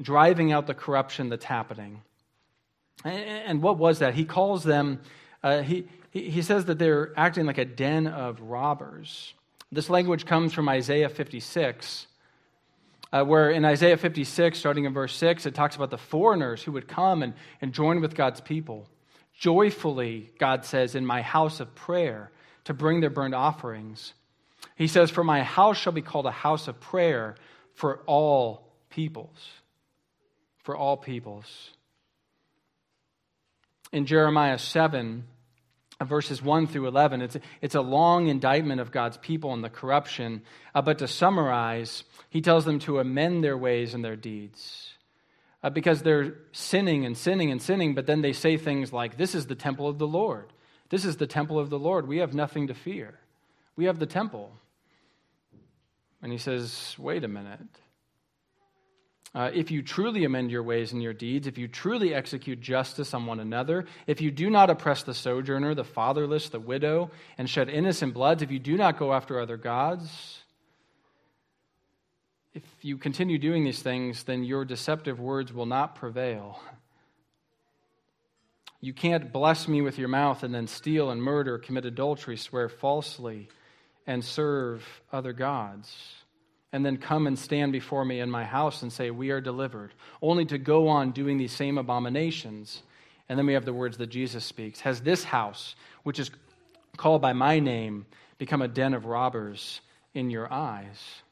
driving 0.00 0.52
out 0.52 0.66
the 0.66 0.74
corruption 0.74 1.28
that's 1.28 1.44
happening. 1.44 2.02
And 3.04 3.62
what 3.62 3.78
was 3.78 4.00
that? 4.00 4.14
He 4.14 4.24
calls 4.24 4.64
them, 4.64 5.00
uh, 5.42 5.62
he, 5.62 5.86
he 6.10 6.42
says 6.42 6.64
that 6.64 6.78
they're 6.78 7.12
acting 7.16 7.46
like 7.46 7.58
a 7.58 7.64
den 7.64 8.06
of 8.06 8.40
robbers. 8.40 9.34
This 9.72 9.90
language 9.90 10.26
comes 10.26 10.52
from 10.52 10.68
Isaiah 10.68 11.08
56, 11.08 12.06
uh, 13.12 13.24
where 13.24 13.50
in 13.50 13.64
Isaiah 13.64 13.96
56, 13.96 14.58
starting 14.58 14.84
in 14.84 14.92
verse 14.92 15.14
6, 15.16 15.46
it 15.46 15.54
talks 15.54 15.74
about 15.74 15.90
the 15.90 15.98
foreigners 15.98 16.62
who 16.62 16.72
would 16.72 16.86
come 16.86 17.22
and, 17.22 17.34
and 17.60 17.72
join 17.72 18.00
with 18.00 18.14
God's 18.14 18.40
people. 18.40 18.88
Joyfully, 19.38 20.30
God 20.38 20.64
says, 20.64 20.94
in 20.94 21.04
my 21.04 21.20
house 21.20 21.60
of 21.60 21.74
prayer 21.74 22.30
to 22.64 22.74
bring 22.74 23.00
their 23.00 23.10
burnt 23.10 23.34
offerings. 23.34 24.14
He 24.76 24.86
says, 24.86 25.10
For 25.10 25.24
my 25.24 25.42
house 25.42 25.76
shall 25.76 25.92
be 25.92 26.02
called 26.02 26.26
a 26.26 26.30
house 26.30 26.68
of 26.68 26.80
prayer 26.80 27.36
for 27.74 28.00
all 28.06 28.72
peoples. 28.88 29.50
For 30.58 30.76
all 30.76 30.96
peoples. 30.96 31.70
In 33.92 34.06
Jeremiah 34.06 34.58
7, 34.58 35.24
verses 36.04 36.42
1 36.42 36.66
through 36.66 36.86
11. 36.88 37.22
It's, 37.22 37.36
it's 37.62 37.74
a 37.74 37.80
long 37.80 38.28
indictment 38.28 38.80
of 38.80 38.92
God's 38.92 39.16
people 39.16 39.54
and 39.54 39.64
the 39.64 39.70
corruption. 39.70 40.42
Uh, 40.74 40.82
but 40.82 40.98
to 40.98 41.08
summarize, 41.08 42.04
he 42.28 42.40
tells 42.40 42.64
them 42.64 42.78
to 42.80 42.98
amend 42.98 43.42
their 43.42 43.56
ways 43.56 43.94
and 43.94 44.04
their 44.04 44.16
deeds. 44.16 44.92
Uh, 45.62 45.70
because 45.70 46.02
they're 46.02 46.34
sinning 46.52 47.06
and 47.06 47.16
sinning 47.16 47.50
and 47.50 47.62
sinning, 47.62 47.94
but 47.94 48.06
then 48.06 48.20
they 48.20 48.32
say 48.32 48.56
things 48.56 48.92
like, 48.92 49.16
This 49.16 49.34
is 49.34 49.46
the 49.46 49.54
temple 49.54 49.88
of 49.88 49.98
the 49.98 50.06
Lord. 50.06 50.52
This 50.90 51.04
is 51.04 51.16
the 51.16 51.26
temple 51.26 51.58
of 51.58 51.70
the 51.70 51.78
Lord. 51.78 52.06
We 52.06 52.18
have 52.18 52.34
nothing 52.34 52.66
to 52.68 52.74
fear. 52.74 53.18
We 53.74 53.86
have 53.86 53.98
the 53.98 54.06
temple. 54.06 54.52
And 56.22 56.30
he 56.30 56.38
says, 56.38 56.94
Wait 56.98 57.24
a 57.24 57.28
minute. 57.28 57.60
Uh, 59.36 59.50
if 59.52 59.70
you 59.70 59.82
truly 59.82 60.24
amend 60.24 60.50
your 60.50 60.62
ways 60.62 60.92
and 60.92 61.02
your 61.02 61.12
deeds, 61.12 61.46
if 61.46 61.58
you 61.58 61.68
truly 61.68 62.14
execute 62.14 62.58
justice 62.58 63.12
on 63.12 63.26
one 63.26 63.38
another, 63.38 63.84
if 64.06 64.22
you 64.22 64.30
do 64.30 64.48
not 64.48 64.70
oppress 64.70 65.02
the 65.02 65.12
sojourner, 65.12 65.74
the 65.74 65.84
fatherless, 65.84 66.48
the 66.48 66.58
widow, 66.58 67.10
and 67.36 67.48
shed 67.48 67.68
innocent 67.68 68.14
bloods, 68.14 68.40
if 68.40 68.50
you 68.50 68.58
do 68.58 68.78
not 68.78 68.98
go 68.98 69.12
after 69.12 69.38
other 69.38 69.58
gods, 69.58 70.40
if 72.54 72.62
you 72.80 72.96
continue 72.96 73.36
doing 73.36 73.62
these 73.62 73.82
things, 73.82 74.22
then 74.22 74.42
your 74.42 74.64
deceptive 74.64 75.20
words 75.20 75.52
will 75.52 75.66
not 75.66 75.96
prevail. 75.96 76.58
You 78.80 78.94
can't 78.94 79.34
bless 79.34 79.68
me 79.68 79.82
with 79.82 79.98
your 79.98 80.08
mouth 80.08 80.44
and 80.44 80.54
then 80.54 80.66
steal 80.66 81.10
and 81.10 81.22
murder, 81.22 81.58
commit 81.58 81.84
adultery, 81.84 82.38
swear 82.38 82.70
falsely, 82.70 83.48
and 84.06 84.24
serve 84.24 84.82
other 85.12 85.34
gods 85.34 85.94
and 86.72 86.84
then 86.84 86.96
come 86.96 87.26
and 87.26 87.38
stand 87.38 87.72
before 87.72 88.04
me 88.04 88.20
in 88.20 88.30
my 88.30 88.44
house 88.44 88.82
and 88.82 88.92
say, 88.92 89.10
We 89.10 89.30
are 89.30 89.40
delivered, 89.40 89.94
only 90.20 90.44
to 90.46 90.58
go 90.58 90.88
on 90.88 91.12
doing 91.12 91.38
these 91.38 91.52
same 91.52 91.78
abominations 91.78 92.82
And 93.28 93.38
then 93.38 93.46
we 93.46 93.54
have 93.54 93.64
the 93.64 93.72
words 93.72 93.98
that 93.98 94.08
Jesus 94.08 94.44
speaks 94.44 94.80
Has 94.80 95.00
this 95.00 95.24
house, 95.24 95.74
which 96.02 96.18
is 96.18 96.30
called 96.96 97.22
by 97.22 97.32
my 97.32 97.58
name, 97.58 98.06
become 98.38 98.62
a 98.62 98.68
den 98.68 98.94
of 98.94 99.04
robbers 99.04 99.80
in 100.14 100.30
your 100.30 100.52
eyes? 100.52 101.22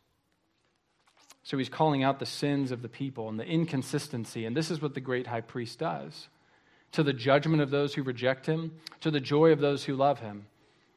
So 1.43 1.59
he's 1.59 1.69
calling 1.69 2.03
out 2.03 2.19
the 2.19 2.26
sins 2.26 2.71
of 2.71 2.81
the 2.81 2.88
people 2.88 3.29
and 3.29 3.38
the 3.38 3.45
inconsistency. 3.45 4.47
And 4.47 4.57
this 4.57 4.71
is 4.71 4.81
what 4.81 4.95
the 4.95 5.00
great 5.00 5.26
high 5.26 5.43
priest 5.43 5.79
does 5.79 6.29
to 6.93 7.03
the 7.03 7.12
judgment 7.12 7.61
of 7.61 7.71
those 7.71 7.93
who 7.93 8.03
reject 8.03 8.47
him, 8.47 8.73
to 9.00 9.11
the 9.11 9.21
joy 9.21 9.50
of 9.50 9.59
those 9.59 9.85
who 9.85 9.97
love 9.97 10.21
him, 10.21 10.47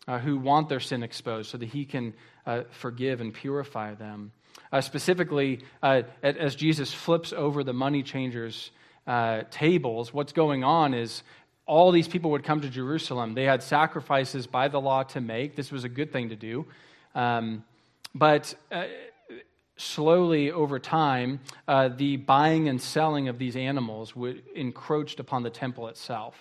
uh, 0.08 0.20
who 0.20 0.38
want 0.38 0.70
their 0.70 0.80
sin 0.80 1.04
exposed 1.04 1.50
so 1.50 1.58
that 1.58 1.68
he 1.68 1.86
can 1.86 2.14
uh, 2.46 2.64
forgive 2.72 3.22
and 3.22 3.34
purify 3.34 3.94
them. 3.94 4.32
Uh, 4.72 4.82
specifically, 4.82 5.62
uh, 5.84 6.02
as 6.24 6.56
Jesus 6.56 6.94
flips 6.94 7.34
over 7.34 7.64
the 7.64 7.74
money 7.74 8.04
changers' 8.04 8.72
uh, 9.06 9.44
tables, 9.52 10.14
what's 10.14 10.34
going 10.34 10.64
on 10.64 10.94
is 10.94 11.24
all 11.66 11.92
these 11.92 12.08
people 12.08 12.32
would 12.32 12.44
come 12.44 12.62
to 12.62 12.70
Jerusalem. 12.70 13.34
They 13.34 13.44
had 13.44 13.62
sacrifices 13.62 14.48
by 14.48 14.70
the 14.70 14.80
law 14.80 15.04
to 15.04 15.22
make. 15.22 15.56
This 15.56 15.72
was 15.72 15.84
a 15.84 15.90
good 15.90 16.12
thing 16.12 16.30
to 16.30 16.36
do. 16.36 16.66
Um, 17.14 17.64
but 18.16 18.56
uh, 18.72 18.86
slowly 19.76 20.52
over 20.52 20.80
time, 20.80 21.40
uh, 21.68 21.90
the 21.90 22.18
buying 22.18 22.68
and 22.68 22.82
selling 22.82 23.28
of 23.28 23.38
these 23.38 23.56
animals 23.56 24.16
would, 24.16 24.44
encroached 24.56 25.20
upon 25.20 25.44
the 25.44 25.50
temple 25.50 25.88
itself. 25.88 26.36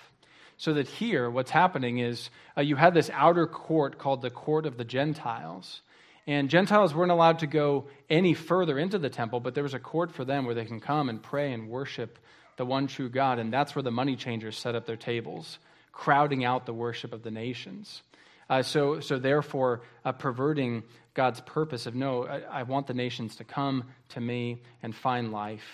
So 0.59 0.73
that 0.75 0.89
here, 0.89 1.29
what's 1.29 1.51
happening 1.51 1.99
is 1.99 2.31
uh, 2.57 2.63
you 2.63 2.77
had 2.77 2.95
this 2.95 3.11
outer 3.13 3.47
court 3.47 3.99
called 3.99 4.23
the 4.23 4.31
court 4.31 4.65
of 4.65 4.79
the 4.79 4.85
Gentiles. 4.85 5.83
And 6.27 6.49
Gentiles 6.49 6.95
weren't 6.95 7.13
allowed 7.13 7.41
to 7.41 7.47
go 7.47 7.87
any 8.09 8.35
further 8.35 8.79
into 8.79 8.99
the 8.99 9.11
temple, 9.11 9.41
but 9.41 9.55
there 9.55 9.63
was 9.63 9.75
a 9.75 9.79
court 9.79 10.13
for 10.13 10.25
them 10.25 10.45
where 10.45 10.55
they 10.55 10.65
can 10.65 10.81
come 10.81 11.09
and 11.09 11.23
pray 11.23 11.53
and 11.53 11.69
worship 11.69 12.19
the 12.57 12.65
one 12.65 12.87
true 12.87 13.11
God. 13.11 13.39
And 13.39 13.53
that's 13.53 13.77
where 13.77 13.83
the 13.83 13.91
money 13.91 14.17
changers 14.17 14.59
set 14.59 14.75
up 14.75 14.87
their 14.87 14.97
tables, 14.97 15.59
crowding 15.93 16.45
out 16.45 16.67
the 16.67 16.73
worship 16.73 17.13
of 17.13 17.23
the 17.23 17.31
nations. 17.31 18.03
Uh, 18.49 18.63
so, 18.63 19.01
so, 19.01 19.19
therefore, 19.19 19.83
uh, 20.05 20.13
perverting 20.13 20.85
God's 21.15 21.41
purpose 21.41 21.87
of 21.87 21.95
no, 21.95 22.27
I, 22.27 22.61
I, 22.61 22.63
want 22.63 22.87
the 22.87 22.95
nations 22.95 23.37
to 23.37 23.45
come 23.45 23.85
to 24.11 24.21
me 24.21 24.63
and 24.85 24.95
find 24.95 25.33
life. 25.33 25.67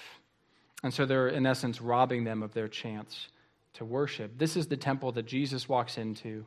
And 0.82 0.92
so 0.92 1.04
they're, 1.04 1.28
in 1.28 1.44
essence, 1.44 1.82
robbing 1.82 2.24
them 2.24 2.42
of 2.42 2.54
their 2.54 2.68
chance 2.68 3.28
to 3.74 3.84
worship. 3.84 4.38
This 4.38 4.56
is 4.56 4.66
the 4.66 4.76
temple 4.76 5.12
that 5.12 5.26
Jesus 5.26 5.68
walks 5.68 5.98
into. 5.98 6.44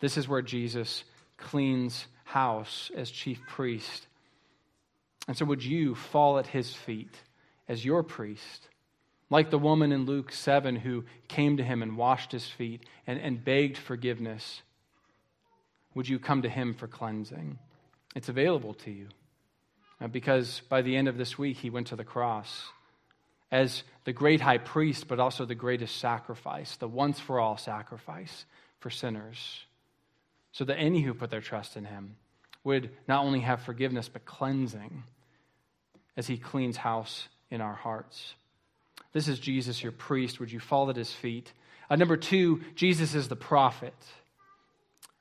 This 0.00 0.16
is 0.16 0.28
where 0.28 0.42
Jesus 0.42 1.04
cleans 1.36 2.06
house 2.24 2.90
as 2.96 3.10
chief 3.10 3.40
priest. 3.48 4.06
And 5.26 5.36
so, 5.36 5.44
would 5.44 5.64
you 5.64 5.94
fall 5.94 6.38
at 6.38 6.46
his 6.46 6.74
feet 6.74 7.14
as 7.68 7.84
your 7.84 8.02
priest? 8.02 8.68
Like 9.30 9.50
the 9.50 9.58
woman 9.58 9.92
in 9.92 10.06
Luke 10.06 10.32
7 10.32 10.76
who 10.76 11.04
came 11.28 11.58
to 11.58 11.62
him 11.62 11.82
and 11.82 11.96
washed 11.96 12.32
his 12.32 12.46
feet 12.46 12.84
and, 13.06 13.20
and 13.20 13.44
begged 13.44 13.76
forgiveness 13.76 14.62
would 15.98 16.08
you 16.08 16.20
come 16.20 16.42
to 16.42 16.48
Him 16.48 16.74
for 16.74 16.86
cleansing? 16.86 17.58
It's 18.14 18.28
available 18.28 18.74
to 18.74 18.90
you. 18.92 19.08
Because 20.12 20.62
by 20.68 20.80
the 20.80 20.96
end 20.96 21.08
of 21.08 21.18
this 21.18 21.36
week, 21.36 21.56
He 21.56 21.70
went 21.70 21.88
to 21.88 21.96
the 21.96 22.04
cross 22.04 22.68
as 23.50 23.82
the 24.04 24.12
great 24.12 24.40
high 24.40 24.58
priest, 24.58 25.08
but 25.08 25.20
also 25.20 25.44
the 25.44 25.54
greatest 25.54 25.96
sacrifice, 25.98 26.76
the 26.76 26.88
once 26.88 27.18
for 27.18 27.40
all 27.40 27.56
sacrifice 27.56 28.44
for 28.80 28.90
sinners, 28.90 29.64
so 30.52 30.64
that 30.64 30.76
any 30.76 31.00
who 31.02 31.14
put 31.14 31.30
their 31.30 31.40
trust 31.40 31.76
in 31.76 31.84
Him 31.84 32.16
would 32.64 32.90
not 33.06 33.24
only 33.24 33.40
have 33.40 33.62
forgiveness, 33.62 34.08
but 34.08 34.24
cleansing 34.24 35.04
as 36.16 36.26
He 36.26 36.36
cleans 36.36 36.76
house 36.76 37.28
in 37.50 37.60
our 37.60 37.74
hearts. 37.74 38.34
This 39.12 39.28
is 39.28 39.38
Jesus, 39.38 39.82
your 39.82 39.92
priest. 39.92 40.40
Would 40.40 40.52
you 40.52 40.60
fall 40.60 40.90
at 40.90 40.96
His 40.96 41.12
feet? 41.12 41.52
Uh, 41.90 41.96
number 41.96 42.16
two, 42.16 42.60
Jesus 42.74 43.14
is 43.14 43.28
the 43.28 43.36
prophet. 43.36 43.94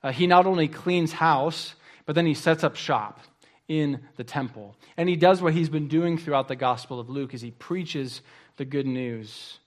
Uh, 0.03 0.11
he 0.11 0.27
not 0.27 0.45
only 0.45 0.67
cleans 0.67 1.13
house, 1.13 1.75
but 2.05 2.15
then 2.15 2.25
he 2.25 2.33
sets 2.33 2.63
up 2.63 2.75
shop 2.75 3.19
in 3.67 3.99
the 4.15 4.23
temple. 4.23 4.75
And 4.95 5.09
he 5.09 5.15
does 5.15 5.41
what 5.41 5.53
he's 5.53 5.69
been 5.69 5.87
doing 5.87 6.17
throughout 6.17 6.47
the 6.47 6.55
Gospel 6.55 6.99
of 6.99 7.09
Luke 7.09 7.33
as 7.33 7.41
he 7.41 7.51
preaches 7.51 8.21
the 8.57 8.65
good 8.65 8.87
news. 8.87 9.59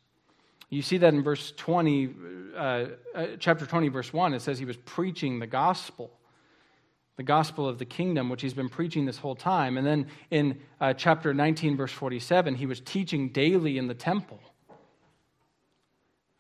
You 0.71 0.83
see 0.83 0.99
that 0.99 1.13
in 1.13 1.23
verse 1.23 1.53
20, 1.57 2.11
uh, 2.57 2.59
uh, 3.15 3.27
chapter 3.41 3.67
20, 3.67 3.89
verse 3.89 4.13
1. 4.13 4.35
It 4.35 4.41
says 4.41 4.59
he 4.59 4.65
was 4.65 4.77
preaching 4.77 5.41
the 5.41 5.47
gospel, 5.47 6.11
the 7.17 7.25
gospel 7.25 7.69
of 7.69 7.79
the 7.79 7.85
kingdom, 7.85 8.31
which 8.31 8.41
he's 8.41 8.55
been 8.55 8.69
preaching 8.69 9.05
this 9.05 9.19
whole 9.19 9.35
time. 9.35 9.77
And 9.77 9.87
then 9.87 10.07
in 10.31 10.61
uh, 10.81 10.95
chapter 10.95 11.35
19, 11.35 11.77
verse 11.77 11.93
47, 11.93 12.55
he 12.55 12.67
was 12.67 12.81
teaching 12.81 13.31
daily 13.31 13.79
in 13.79 13.89
the 13.89 13.95
temple. 13.95 14.41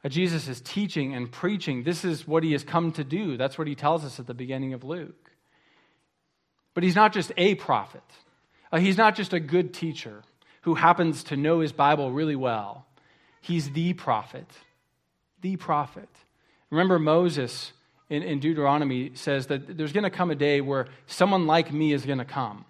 Jesus 0.08 0.48
is 0.48 0.60
teaching 0.62 1.14
and 1.14 1.30
preaching. 1.30 1.82
This 1.82 2.04
is 2.04 2.26
what 2.26 2.42
he 2.42 2.52
has 2.52 2.64
come 2.64 2.92
to 2.92 3.04
do. 3.04 3.36
That's 3.36 3.58
what 3.58 3.66
he 3.66 3.74
tells 3.74 4.04
us 4.04 4.18
at 4.18 4.26
the 4.26 4.32
beginning 4.32 4.72
of 4.72 4.82
Luke. 4.82 5.29
But 6.74 6.84
he's 6.84 6.94
not 6.94 7.12
just 7.12 7.32
a 7.36 7.54
prophet, 7.56 8.02
uh, 8.72 8.78
he's 8.78 8.96
not 8.96 9.16
just 9.16 9.32
a 9.32 9.40
good 9.40 9.74
teacher 9.74 10.22
who 10.62 10.74
happens 10.74 11.24
to 11.24 11.36
know 11.36 11.60
his 11.60 11.72
Bible 11.72 12.12
really 12.12 12.36
well. 12.36 12.86
He's 13.40 13.70
the 13.70 13.94
prophet. 13.94 14.46
The 15.40 15.56
prophet. 15.56 16.08
Remember, 16.70 16.98
Moses 16.98 17.72
in, 18.10 18.22
in 18.22 18.40
Deuteronomy 18.40 19.12
says 19.14 19.46
that 19.46 19.76
there's 19.78 19.92
going 19.92 20.04
to 20.04 20.10
come 20.10 20.30
a 20.30 20.34
day 20.34 20.60
where 20.60 20.88
someone 21.06 21.46
like 21.46 21.72
me 21.72 21.92
is 21.92 22.04
going 22.04 22.18
to 22.18 22.24
come. 22.24 22.64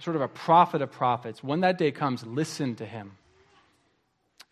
Sort 0.00 0.16
of 0.16 0.22
a 0.22 0.28
prophet 0.28 0.82
of 0.82 0.92
prophets. 0.92 1.42
When 1.42 1.60
that 1.60 1.78
day 1.78 1.90
comes, 1.90 2.26
listen 2.26 2.74
to 2.76 2.84
him. 2.84 3.12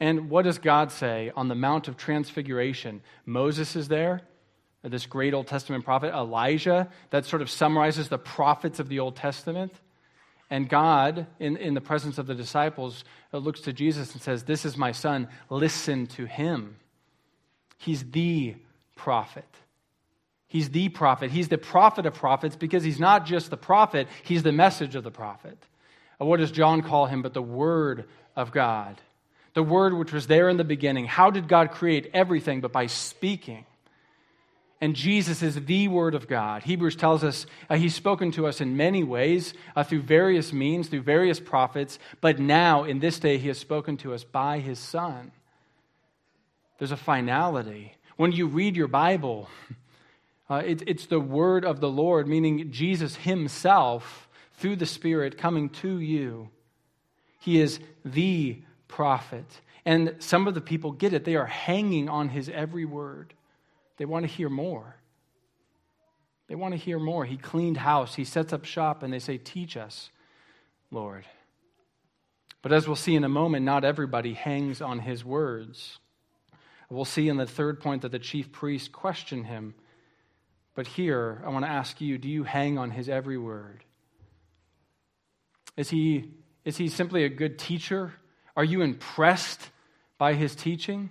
And 0.00 0.30
what 0.30 0.42
does 0.42 0.58
God 0.58 0.90
say 0.90 1.30
on 1.36 1.48
the 1.48 1.54
Mount 1.54 1.86
of 1.88 1.96
Transfiguration? 1.96 3.02
Moses 3.26 3.76
is 3.76 3.88
there, 3.88 4.22
this 4.90 5.06
great 5.06 5.34
Old 5.34 5.46
Testament 5.46 5.84
prophet, 5.84 6.14
Elijah, 6.14 6.88
that 7.10 7.24
sort 7.24 7.42
of 7.42 7.50
summarizes 7.50 8.08
the 8.08 8.18
prophets 8.18 8.78
of 8.78 8.88
the 8.88 9.00
Old 9.00 9.16
Testament. 9.16 9.72
And 10.50 10.68
God, 10.68 11.26
in, 11.40 11.56
in 11.56 11.74
the 11.74 11.80
presence 11.80 12.18
of 12.18 12.26
the 12.26 12.34
disciples, 12.34 13.04
uh, 13.32 13.38
looks 13.38 13.60
to 13.62 13.72
Jesus 13.72 14.12
and 14.12 14.20
says, 14.20 14.44
This 14.44 14.64
is 14.64 14.76
my 14.76 14.92
son, 14.92 15.28
listen 15.48 16.06
to 16.08 16.26
him. 16.26 16.76
He's 17.78 18.04
the 18.04 18.56
prophet. 18.94 19.48
He's 20.46 20.70
the 20.70 20.88
prophet. 20.88 21.30
He's 21.30 21.48
the 21.48 21.58
prophet 21.58 22.06
of 22.06 22.14
prophets 22.14 22.54
because 22.54 22.84
he's 22.84 23.00
not 23.00 23.26
just 23.26 23.50
the 23.50 23.56
prophet, 23.56 24.06
he's 24.22 24.42
the 24.42 24.52
message 24.52 24.94
of 24.94 25.02
the 25.02 25.10
prophet. 25.10 25.58
What 26.18 26.38
does 26.38 26.52
John 26.52 26.82
call 26.82 27.06
him 27.06 27.22
but 27.22 27.34
the 27.34 27.42
Word 27.42 28.04
of 28.36 28.52
God? 28.52 29.00
the 29.54 29.62
Word 29.62 29.94
which 29.94 30.12
was 30.12 30.26
there 30.26 30.48
in 30.48 30.56
the 30.56 30.64
beginning. 30.64 31.06
How 31.06 31.30
did 31.30 31.48
God 31.48 31.70
create 31.70 32.10
everything 32.12 32.60
but 32.60 32.72
by 32.72 32.86
speaking? 32.86 33.64
And 34.84 34.94
Jesus 34.94 35.42
is 35.42 35.64
the 35.64 35.88
Word 35.88 36.14
of 36.14 36.28
God. 36.28 36.64
Hebrews 36.64 36.96
tells 36.96 37.24
us 37.24 37.46
uh, 37.70 37.76
He's 37.76 37.94
spoken 37.94 38.30
to 38.32 38.46
us 38.46 38.60
in 38.60 38.76
many 38.76 39.02
ways, 39.02 39.54
uh, 39.74 39.82
through 39.82 40.02
various 40.02 40.52
means, 40.52 40.88
through 40.88 41.00
various 41.00 41.40
prophets, 41.40 41.98
but 42.20 42.38
now, 42.38 42.84
in 42.84 42.98
this 42.98 43.18
day, 43.18 43.38
He 43.38 43.48
has 43.48 43.56
spoken 43.56 43.96
to 43.96 44.12
us 44.12 44.24
by 44.24 44.58
His 44.58 44.78
Son. 44.78 45.32
There's 46.76 46.92
a 46.92 46.98
finality. 46.98 47.94
When 48.18 48.32
you 48.32 48.46
read 48.46 48.76
your 48.76 48.88
Bible, 48.88 49.48
uh, 50.50 50.56
it, 50.56 50.82
it's 50.86 51.06
the 51.06 51.18
Word 51.18 51.64
of 51.64 51.80
the 51.80 51.88
Lord, 51.88 52.28
meaning 52.28 52.70
Jesus 52.70 53.16
Himself, 53.16 54.28
through 54.58 54.76
the 54.76 54.84
Spirit, 54.84 55.38
coming 55.38 55.70
to 55.70 55.98
you. 55.98 56.50
He 57.40 57.58
is 57.58 57.80
the 58.04 58.60
prophet. 58.86 59.46
And 59.86 60.16
some 60.18 60.46
of 60.46 60.52
the 60.52 60.60
people 60.60 60.92
get 60.92 61.14
it. 61.14 61.24
They 61.24 61.36
are 61.36 61.46
hanging 61.46 62.10
on 62.10 62.28
his 62.28 62.50
every 62.50 62.84
word. 62.84 63.32
They 63.96 64.04
want 64.04 64.24
to 64.24 64.32
hear 64.32 64.48
more. 64.48 64.96
They 66.48 66.54
want 66.54 66.72
to 66.72 66.78
hear 66.78 66.98
more. 66.98 67.24
He 67.24 67.36
cleaned 67.36 67.78
house, 67.78 68.14
he 68.14 68.24
sets 68.24 68.52
up 68.52 68.64
shop, 68.64 69.02
and 69.02 69.12
they 69.12 69.18
say, 69.18 69.38
Teach 69.38 69.76
us, 69.76 70.10
Lord. 70.90 71.24
But 72.62 72.72
as 72.72 72.86
we'll 72.86 72.96
see 72.96 73.14
in 73.14 73.24
a 73.24 73.28
moment, 73.28 73.64
not 73.64 73.84
everybody 73.84 74.32
hangs 74.32 74.80
on 74.80 75.00
his 75.00 75.24
words. 75.24 75.98
We'll 76.88 77.04
see 77.04 77.28
in 77.28 77.36
the 77.36 77.46
third 77.46 77.80
point 77.80 78.02
that 78.02 78.12
the 78.12 78.18
chief 78.18 78.52
priest 78.52 78.92
questioned 78.92 79.46
him. 79.46 79.74
But 80.74 80.86
here, 80.86 81.42
I 81.44 81.50
want 81.50 81.64
to 81.64 81.70
ask 81.70 82.00
you 82.00 82.18
do 82.18 82.28
you 82.28 82.44
hang 82.44 82.78
on 82.78 82.90
his 82.90 83.08
every 83.08 83.38
word? 83.38 83.84
Is 85.76 85.90
he, 85.90 86.32
is 86.64 86.76
he 86.76 86.88
simply 86.88 87.24
a 87.24 87.28
good 87.28 87.58
teacher 87.58 88.14
are 88.56 88.64
you 88.64 88.82
impressed 88.82 89.70
by 90.18 90.34
his 90.34 90.54
teaching? 90.54 91.10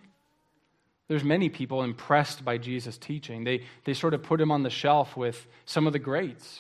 There's 1.08 1.24
many 1.24 1.50
people 1.50 1.84
impressed 1.84 2.46
by 2.46 2.58
Jesus' 2.58 2.98
teaching. 2.98 3.44
They, 3.44 3.64
they 3.84 3.94
sort 3.94 4.14
of 4.14 4.24
put 4.24 4.40
him 4.40 4.52
on 4.52 4.64
the 4.64 4.70
shelf 4.70 5.18
with 5.18 5.48
some 5.66 5.86
of 5.86 5.94
the 5.94 6.00
greats 6.00 6.60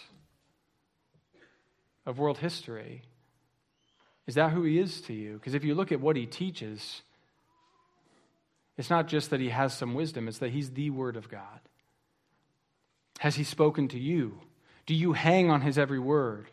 of 2.05 2.19
world 2.19 2.39
history. 2.39 3.03
Is 4.27 4.35
that 4.35 4.51
who 4.51 4.63
he 4.63 4.79
is 4.79 5.01
to 5.01 5.13
you? 5.13 5.33
Because 5.33 5.53
if 5.53 5.63
you 5.63 5.75
look 5.75 5.91
at 5.91 6.01
what 6.01 6.15
he 6.15 6.25
teaches, 6.25 7.01
it's 8.77 8.89
not 8.89 9.07
just 9.07 9.29
that 9.29 9.39
he 9.39 9.49
has 9.49 9.73
some 9.73 9.93
wisdom, 9.93 10.27
it's 10.27 10.39
that 10.39 10.51
he's 10.51 10.71
the 10.71 10.89
Word 10.89 11.15
of 11.15 11.29
God. 11.29 11.59
Has 13.19 13.35
he 13.35 13.43
spoken 13.43 13.87
to 13.89 13.99
you? 13.99 14.39
Do 14.85 14.93
you 14.93 15.13
hang 15.13 15.49
on 15.49 15.61
his 15.61 15.77
every 15.77 15.99
word? 15.99 16.49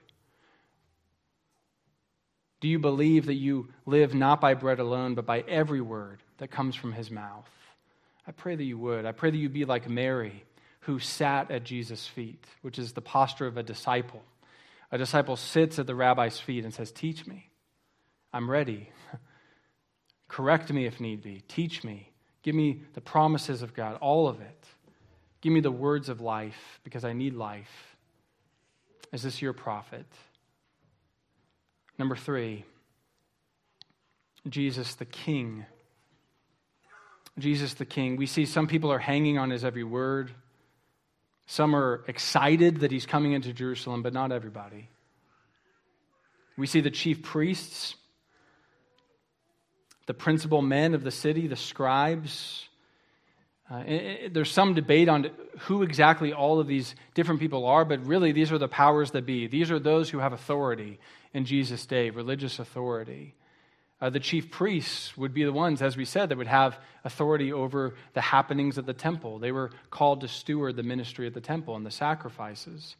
Do 2.60 2.68
you 2.68 2.78
believe 2.78 3.26
that 3.26 3.34
you 3.34 3.70
live 3.86 4.14
not 4.14 4.40
by 4.40 4.54
bread 4.54 4.78
alone, 4.78 5.14
but 5.14 5.26
by 5.26 5.40
every 5.48 5.80
word 5.80 6.22
that 6.38 6.50
comes 6.50 6.76
from 6.76 6.92
his 6.92 7.10
mouth? 7.10 7.48
I 8.26 8.32
pray 8.32 8.56
that 8.56 8.64
you 8.64 8.78
would. 8.78 9.06
I 9.06 9.12
pray 9.12 9.30
that 9.30 9.36
you 9.36 9.48
be 9.48 9.64
like 9.64 9.88
Mary, 9.88 10.44
who 10.80 10.98
sat 10.98 11.50
at 11.50 11.64
Jesus' 11.64 12.06
feet, 12.06 12.44
which 12.62 12.78
is 12.78 12.92
the 12.92 13.00
posture 13.00 13.46
of 13.46 13.56
a 13.56 13.62
disciple. 13.62 14.22
A 14.92 14.98
disciple 14.98 15.36
sits 15.36 15.78
at 15.78 15.86
the 15.86 15.94
rabbi's 15.94 16.38
feet 16.38 16.64
and 16.64 16.74
says, 16.74 16.90
Teach 16.90 17.26
me. 17.26 17.50
I'm 18.32 18.50
ready. 18.50 18.88
Correct 20.28 20.72
me 20.72 20.86
if 20.86 21.00
need 21.00 21.22
be. 21.22 21.42
Teach 21.48 21.82
me. 21.82 22.10
Give 22.42 22.54
me 22.54 22.82
the 22.94 23.00
promises 23.00 23.62
of 23.62 23.74
God, 23.74 23.98
all 24.00 24.28
of 24.28 24.40
it. 24.40 24.66
Give 25.40 25.52
me 25.52 25.60
the 25.60 25.70
words 25.70 26.08
of 26.08 26.20
life 26.20 26.80
because 26.84 27.04
I 27.04 27.12
need 27.12 27.34
life. 27.34 27.96
Is 29.12 29.22
this 29.22 29.42
your 29.42 29.52
prophet? 29.52 30.06
Number 31.98 32.16
three, 32.16 32.64
Jesus 34.48 34.94
the 34.94 35.04
King. 35.04 35.66
Jesus 37.38 37.74
the 37.74 37.84
King. 37.84 38.16
We 38.16 38.26
see 38.26 38.44
some 38.44 38.66
people 38.66 38.92
are 38.92 38.98
hanging 38.98 39.38
on 39.38 39.50
his 39.50 39.64
every 39.64 39.84
word. 39.84 40.30
Some 41.46 41.74
are 41.74 42.04
excited 42.06 42.80
that 42.80 42.92
he's 42.92 43.06
coming 43.06 43.32
into 43.32 43.52
Jerusalem, 43.52 44.02
but 44.02 44.12
not 44.12 44.30
everybody. 44.32 44.88
We 46.56 46.66
see 46.66 46.80
the 46.80 46.90
chief 46.90 47.22
priests, 47.22 47.94
the 50.06 50.14
principal 50.14 50.62
men 50.62 50.94
of 50.94 51.02
the 51.02 51.10
city, 51.10 51.46
the 51.46 51.56
scribes. 51.56 52.68
Uh, 53.70 53.84
there's 54.30 54.50
some 54.50 54.74
debate 54.74 55.08
on 55.08 55.30
who 55.60 55.82
exactly 55.82 56.32
all 56.32 56.60
of 56.60 56.66
these 56.66 56.94
different 57.14 57.40
people 57.40 57.64
are, 57.66 57.84
but 57.84 58.04
really 58.04 58.32
these 58.32 58.52
are 58.52 58.58
the 58.58 58.68
powers 58.68 59.12
that 59.12 59.24
be. 59.24 59.46
These 59.46 59.70
are 59.70 59.78
those 59.78 60.10
who 60.10 60.18
have 60.18 60.32
authority 60.32 60.98
in 61.32 61.44
Jesus' 61.44 61.86
day, 61.86 62.10
religious 62.10 62.58
authority. 62.58 63.34
Uh, 64.00 64.08
the 64.08 64.20
chief 64.20 64.50
priests 64.50 65.16
would 65.16 65.34
be 65.34 65.44
the 65.44 65.52
ones, 65.52 65.82
as 65.82 65.96
we 65.96 66.06
said, 66.06 66.30
that 66.30 66.38
would 66.38 66.46
have 66.46 66.78
authority 67.04 67.52
over 67.52 67.94
the 68.14 68.20
happenings 68.20 68.78
at 68.78 68.86
the 68.86 68.94
temple. 68.94 69.38
They 69.38 69.52
were 69.52 69.70
called 69.90 70.22
to 70.22 70.28
steward 70.28 70.76
the 70.76 70.82
ministry 70.82 71.26
at 71.26 71.34
the 71.34 71.40
temple 71.40 71.76
and 71.76 71.84
the 71.84 71.90
sacrifices. 71.90 72.96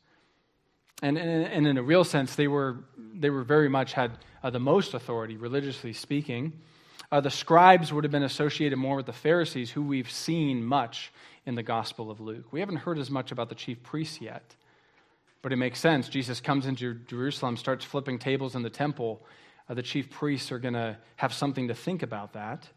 And, 1.02 1.16
and, 1.16 1.46
and 1.46 1.66
in 1.66 1.78
a 1.78 1.82
real 1.82 2.04
sense, 2.04 2.34
they 2.34 2.48
were, 2.48 2.84
they 3.14 3.30
were 3.30 3.44
very 3.44 3.70
much 3.70 3.94
had 3.94 4.12
uh, 4.42 4.50
the 4.50 4.60
most 4.60 4.92
authority, 4.92 5.38
religiously 5.38 5.94
speaking. 5.94 6.52
Uh, 7.10 7.20
the 7.20 7.30
scribes 7.30 7.92
would 7.92 8.04
have 8.04 8.10
been 8.10 8.22
associated 8.22 8.76
more 8.76 8.96
with 8.96 9.06
the 9.06 9.12
Pharisees, 9.12 9.70
who 9.70 9.82
we've 9.82 10.10
seen 10.10 10.62
much 10.62 11.12
in 11.46 11.54
the 11.54 11.62
Gospel 11.62 12.10
of 12.10 12.20
Luke. 12.20 12.52
We 12.52 12.60
haven't 12.60 12.76
heard 12.76 12.98
as 12.98 13.10
much 13.10 13.32
about 13.32 13.48
the 13.48 13.54
chief 13.54 13.82
priests 13.82 14.20
yet, 14.20 14.54
but 15.40 15.50
it 15.50 15.56
makes 15.56 15.80
sense. 15.80 16.10
Jesus 16.10 16.40
comes 16.40 16.66
into 16.66 16.94
Jerusalem, 16.94 17.56
starts 17.56 17.86
flipping 17.86 18.18
tables 18.18 18.54
in 18.54 18.62
the 18.62 18.70
temple 18.70 19.22
uh, 19.70 19.74
the 19.74 19.82
chief 19.82 20.10
priests 20.10 20.50
are 20.50 20.58
going 20.58 20.74
to 20.74 20.96
have 21.14 21.32
something 21.32 21.68
to 21.68 21.74
think 21.74 22.02
about 22.02 22.32
that. 22.32 22.68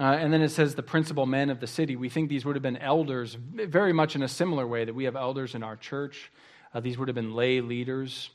Uh, 0.00 0.04
and 0.04 0.32
then 0.32 0.40
it 0.40 0.48
says 0.48 0.74
the 0.74 0.82
principal 0.82 1.26
men 1.26 1.50
of 1.50 1.60
the 1.60 1.66
city. 1.66 1.96
We 1.96 2.08
think 2.08 2.30
these 2.30 2.46
would 2.46 2.56
have 2.56 2.62
been 2.62 2.78
elders, 2.78 3.34
very 3.34 3.92
much 3.92 4.16
in 4.16 4.22
a 4.22 4.28
similar 4.28 4.66
way 4.66 4.86
that 4.86 4.94
we 4.94 5.04
have 5.04 5.16
elders 5.16 5.54
in 5.54 5.62
our 5.62 5.76
church. 5.76 6.32
Uh, 6.72 6.80
these 6.80 6.96
would 6.96 7.08
have 7.08 7.14
been 7.14 7.34
lay 7.34 7.60
leaders 7.60 8.30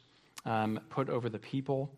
um, 0.46 0.80
put 0.92 1.10
over 1.10 1.30
the 1.30 1.40
people. 1.40 1.90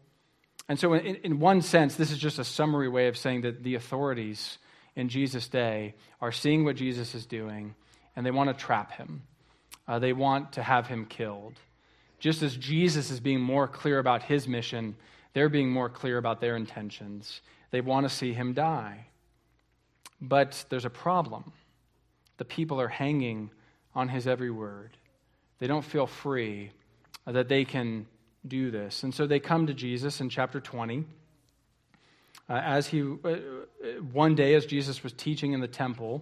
And 0.69 0.79
so, 0.79 0.93
in, 0.93 1.15
in 1.17 1.39
one 1.41 1.61
sense, 1.61 1.95
this 1.95 2.09
is 2.09 2.17
just 2.17 2.39
a 2.39 2.45
summary 2.45 2.87
way 2.87 3.07
of 3.09 3.17
saying 3.17 3.41
that 3.41 3.61
the 3.61 3.75
authorities 3.75 4.59
in 4.95 5.09
Jesus' 5.09 5.49
day 5.49 5.95
are 6.21 6.31
seeing 6.31 6.63
what 6.63 6.77
Jesus 6.77 7.13
is 7.13 7.25
doing 7.25 7.75
and 8.15 8.25
they 8.25 8.31
want 8.31 8.49
to 8.49 8.65
trap 8.65 8.93
him. 8.93 9.23
Uh, 9.87 9.99
they 9.99 10.13
want 10.13 10.53
to 10.53 10.63
have 10.63 10.87
him 10.87 11.05
killed. 11.05 11.55
Just 12.19 12.43
as 12.43 12.55
Jesus 12.55 13.11
is 13.11 13.19
being 13.19 13.41
more 13.41 13.67
clear 13.67 13.99
about 13.99 14.23
his 14.23 14.47
mission, 14.47 14.95
they're 15.39 15.47
being 15.47 15.71
more 15.71 15.87
clear 15.87 16.17
about 16.17 16.41
their 16.41 16.57
intentions. 16.57 17.39
They 17.71 17.79
want 17.79 18.05
to 18.05 18.13
see 18.13 18.33
him 18.33 18.51
die. 18.51 19.05
But 20.19 20.65
there's 20.67 20.83
a 20.83 20.89
problem. 20.89 21.53
The 22.35 22.43
people 22.43 22.81
are 22.81 22.89
hanging 22.89 23.49
on 23.95 24.09
his 24.09 24.27
every 24.27 24.51
word. 24.51 24.97
They 25.59 25.67
don't 25.67 25.85
feel 25.85 26.07
free 26.07 26.71
that 27.25 27.47
they 27.47 27.63
can 27.63 28.05
do 28.45 28.69
this. 28.69 29.03
And 29.03 29.15
so 29.15 29.27
they 29.27 29.39
come 29.39 29.67
to 29.67 29.73
Jesus 29.73 30.19
in 30.19 30.27
chapter 30.27 30.59
20. 30.59 31.05
Uh, 32.49 32.53
as 32.53 32.87
he, 32.87 33.01
uh, 33.01 33.35
one 34.11 34.35
day, 34.35 34.55
as 34.55 34.65
Jesus 34.65 35.03
was 35.03 35.13
teaching 35.13 35.53
in 35.53 35.61
the 35.61 35.69
temple, 35.69 36.21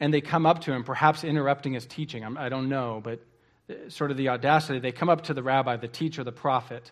and 0.00 0.14
they 0.14 0.22
come 0.22 0.46
up 0.46 0.62
to 0.62 0.72
him, 0.72 0.82
perhaps 0.82 1.24
interrupting 1.24 1.74
his 1.74 1.84
teaching. 1.84 2.24
I 2.24 2.48
don't 2.48 2.70
know, 2.70 3.02
but 3.04 3.20
uh, 3.68 3.90
sort 3.90 4.10
of 4.10 4.16
the 4.16 4.30
audacity. 4.30 4.78
They 4.78 4.92
come 4.92 5.10
up 5.10 5.24
to 5.24 5.34
the 5.34 5.42
rabbi, 5.42 5.76
the 5.76 5.88
teacher, 5.88 6.24
the 6.24 6.32
prophet, 6.32 6.90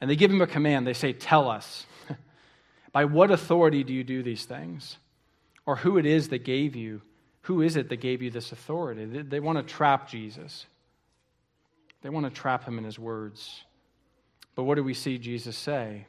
and 0.00 0.10
they 0.10 0.16
give 0.16 0.30
him 0.30 0.40
a 0.40 0.46
command. 0.46 0.86
They 0.86 0.94
say, 0.94 1.12
Tell 1.12 1.48
us, 1.48 1.86
by 2.92 3.04
what 3.04 3.30
authority 3.30 3.84
do 3.84 3.92
you 3.92 4.04
do 4.04 4.22
these 4.22 4.44
things? 4.44 4.96
Or 5.66 5.76
who 5.76 5.98
it 5.98 6.06
is 6.06 6.28
that 6.30 6.44
gave 6.44 6.74
you, 6.74 7.02
who 7.42 7.62
is 7.62 7.76
it 7.76 7.88
that 7.90 7.96
gave 7.96 8.22
you 8.22 8.30
this 8.30 8.52
authority? 8.52 9.04
They, 9.04 9.22
they 9.22 9.40
want 9.40 9.58
to 9.58 9.74
trap 9.74 10.08
Jesus. 10.08 10.66
They 12.02 12.08
want 12.08 12.26
to 12.26 12.30
trap 12.30 12.64
him 12.64 12.78
in 12.78 12.84
his 12.84 12.98
words. 12.98 13.64
But 14.54 14.64
what 14.64 14.76
do 14.76 14.84
we 14.84 14.94
see 14.94 15.18
Jesus 15.18 15.56
say? 15.56 16.06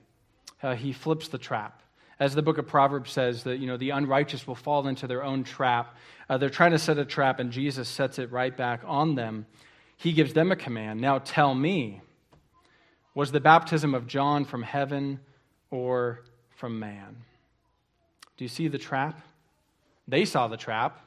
Uh, 0.63 0.75
he 0.75 0.93
flips 0.93 1.27
the 1.27 1.38
trap. 1.38 1.82
As 2.19 2.36
the 2.36 2.41
book 2.41 2.58
of 2.58 2.67
Proverbs 2.67 3.12
says, 3.12 3.43
that 3.43 3.58
you 3.58 3.67
know 3.67 3.77
the 3.77 3.89
unrighteous 3.89 4.45
will 4.45 4.56
fall 4.56 4.88
into 4.88 5.08
their 5.08 5.23
own 5.23 5.43
trap. 5.43 5.95
Uh, 6.30 6.38
they're 6.38 6.49
trying 6.49 6.71
to 6.71 6.80
set 6.80 6.99
a 6.99 7.06
trap, 7.06 7.39
and 7.39 7.51
Jesus 7.51 7.89
sets 7.89 8.19
it 8.19 8.32
right 8.32 8.56
back 8.56 8.82
on 8.86 9.15
them. 9.15 9.47
He 9.97 10.13
gives 10.13 10.34
them 10.34 10.51
a 10.51 10.56
command. 10.56 11.01
Now 11.01 11.19
tell 11.19 11.54
me, 11.54 12.01
was 13.13 13.32
the 13.32 13.39
baptism 13.39 13.93
of 13.93 14.08
John 14.08 14.45
from 14.45 14.63
heaven 14.63 15.19
or 15.69 16.24
from 16.56 16.80
man? 16.80 17.17
Do 18.38 18.45
you 18.45 18.50
see 18.50 18.67
the 18.67 18.78
trap? 18.78 19.19
They 20.08 20.26
saw 20.26 20.47
the 20.47 20.58
trap. 20.58 21.00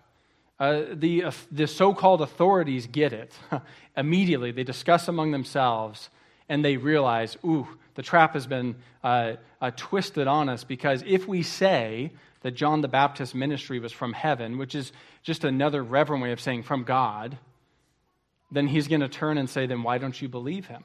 Uh, 0.58 0.84
the, 0.92 1.24
uh, 1.24 1.32
the 1.50 1.66
so 1.66 1.94
called 1.94 2.22
authorities 2.22 2.86
get 2.86 3.12
it. 3.12 3.36
Immediately, 3.96 4.52
they 4.52 4.64
discuss 4.64 5.08
among 5.08 5.32
themselves 5.32 6.10
and 6.48 6.64
they 6.64 6.76
realize, 6.76 7.36
ooh, 7.44 7.66
the 7.94 8.02
trap 8.02 8.34
has 8.34 8.46
been 8.46 8.76
uh, 9.02 9.34
uh, 9.60 9.70
twisted 9.76 10.26
on 10.26 10.48
us 10.48 10.64
because 10.64 11.02
if 11.06 11.26
we 11.26 11.42
say 11.42 12.12
that 12.42 12.52
John 12.52 12.82
the 12.82 12.88
Baptist's 12.88 13.34
ministry 13.34 13.78
was 13.78 13.92
from 13.92 14.12
heaven, 14.12 14.58
which 14.58 14.74
is 14.74 14.92
just 15.22 15.44
another 15.44 15.82
reverent 15.82 16.22
way 16.22 16.32
of 16.32 16.40
saying 16.40 16.64
from 16.64 16.84
God, 16.84 17.38
then 18.50 18.68
he's 18.68 18.86
going 18.86 19.00
to 19.00 19.08
turn 19.08 19.38
and 19.38 19.48
say, 19.48 19.66
then 19.66 19.82
why 19.82 19.98
don't 19.98 20.20
you 20.20 20.28
believe 20.28 20.66
him? 20.66 20.84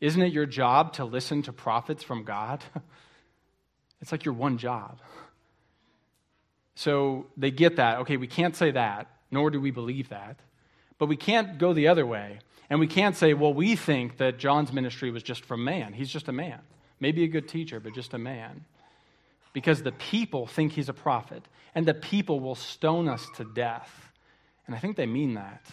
Isn't 0.00 0.22
it 0.22 0.32
your 0.32 0.46
job 0.46 0.94
to 0.94 1.04
listen 1.04 1.42
to 1.42 1.52
prophets 1.52 2.02
from 2.02 2.24
God? 2.24 2.62
It's 4.02 4.12
like 4.12 4.24
your 4.26 4.34
one 4.34 4.58
job. 4.58 5.00
So 6.74 7.26
they 7.36 7.50
get 7.50 7.76
that. 7.76 8.00
Okay, 8.00 8.18
we 8.18 8.26
can't 8.26 8.54
say 8.54 8.70
that, 8.72 9.10
nor 9.30 9.50
do 9.50 9.60
we 9.60 9.70
believe 9.70 10.10
that. 10.10 10.38
But 10.98 11.06
we 11.06 11.16
can't 11.16 11.58
go 11.58 11.72
the 11.72 11.88
other 11.88 12.06
way. 12.06 12.40
And 12.68 12.80
we 12.80 12.86
can't 12.86 13.16
say, 13.16 13.32
well, 13.32 13.54
we 13.54 13.76
think 13.76 14.18
that 14.18 14.38
John's 14.38 14.72
ministry 14.72 15.10
was 15.10 15.22
just 15.22 15.44
from 15.44 15.64
man. 15.64 15.92
He's 15.92 16.10
just 16.10 16.28
a 16.28 16.32
man. 16.32 16.60
Maybe 17.00 17.24
a 17.24 17.28
good 17.28 17.48
teacher, 17.48 17.80
but 17.80 17.94
just 17.94 18.12
a 18.14 18.18
man. 18.18 18.64
Because 19.52 19.82
the 19.82 19.92
people 19.92 20.46
think 20.46 20.72
he's 20.72 20.88
a 20.88 20.94
prophet, 20.94 21.42
and 21.74 21.86
the 21.86 21.94
people 21.94 22.40
will 22.40 22.54
stone 22.54 23.08
us 23.08 23.26
to 23.36 23.44
death. 23.44 23.90
And 24.66 24.74
I 24.74 24.78
think 24.78 24.96
they 24.96 25.06
mean 25.06 25.34
that. 25.34 25.64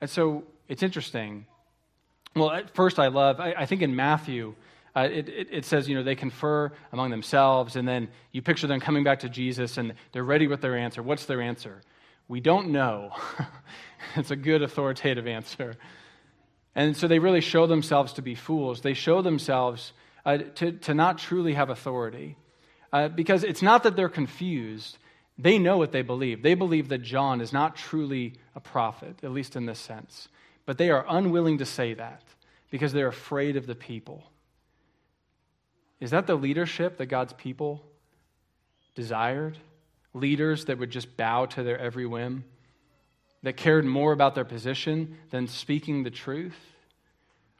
And 0.00 0.10
so 0.10 0.44
it's 0.68 0.82
interesting 0.82 1.46
well, 2.34 2.50
at 2.50 2.74
first, 2.74 2.98
I 2.98 3.08
love, 3.08 3.40
I, 3.40 3.54
I 3.58 3.66
think 3.66 3.82
in 3.82 3.94
Matthew, 3.94 4.54
uh, 4.94 5.08
it, 5.10 5.28
it, 5.28 5.48
it, 5.50 5.64
says, 5.64 5.88
you 5.88 5.94
know, 5.94 6.02
they 6.02 6.14
confer 6.14 6.70
among 6.92 7.10
themselves, 7.10 7.76
and 7.76 7.86
then 7.86 8.08
you 8.30 8.42
picture 8.42 8.66
them 8.66 8.80
coming 8.80 9.04
back 9.04 9.20
to 9.20 9.28
Jesus, 9.28 9.78
and 9.78 9.94
they're 10.12 10.24
ready 10.24 10.46
with 10.46 10.60
their 10.60 10.76
answer. 10.76 11.02
What's 11.02 11.26
their 11.26 11.40
answer? 11.40 11.82
We 12.28 12.40
don't 12.40 12.70
know. 12.70 13.12
it's 14.16 14.30
a 14.30 14.36
good 14.36 14.62
authoritative 14.62 15.26
answer. 15.26 15.76
And 16.74 16.96
so 16.96 17.08
they 17.08 17.18
really 17.18 17.40
show 17.40 17.66
themselves 17.66 18.14
to 18.14 18.22
be 18.22 18.34
fools. 18.34 18.80
They 18.80 18.94
show 18.94 19.22
themselves 19.22 19.92
uh, 20.24 20.38
to, 20.56 20.72
to 20.72 20.94
not 20.94 21.18
truly 21.18 21.54
have 21.54 21.70
authority. 21.70 22.36
Uh, 22.92 23.08
because 23.08 23.44
it's 23.44 23.62
not 23.62 23.82
that 23.82 23.96
they're 23.96 24.08
confused, 24.08 24.98
they 25.38 25.58
know 25.58 25.78
what 25.78 25.92
they 25.92 26.02
believe. 26.02 26.42
They 26.42 26.54
believe 26.54 26.88
that 26.90 26.98
John 26.98 27.40
is 27.40 27.52
not 27.52 27.76
truly 27.76 28.34
a 28.54 28.60
prophet, 28.60 29.20
at 29.22 29.32
least 29.32 29.56
in 29.56 29.66
this 29.66 29.78
sense. 29.78 30.28
But 30.64 30.78
they 30.78 30.90
are 30.90 31.04
unwilling 31.08 31.58
to 31.58 31.66
say 31.66 31.94
that 31.94 32.22
because 32.70 32.92
they're 32.92 33.08
afraid 33.08 33.56
of 33.56 33.66
the 33.66 33.74
people. 33.74 34.24
Is 36.00 36.10
that 36.10 36.26
the 36.26 36.34
leadership 36.34 36.98
that 36.98 37.06
God's 37.06 37.32
people 37.32 37.84
desired? 38.94 39.58
Leaders 40.14 40.66
that 40.66 40.78
would 40.78 40.90
just 40.90 41.16
bow 41.16 41.46
to 41.46 41.62
their 41.62 41.78
every 41.78 42.06
whim, 42.06 42.44
that 43.42 43.56
cared 43.56 43.84
more 43.84 44.12
about 44.12 44.34
their 44.34 44.44
position 44.44 45.16
than 45.30 45.48
speaking 45.48 46.02
the 46.02 46.10
truth? 46.10 46.58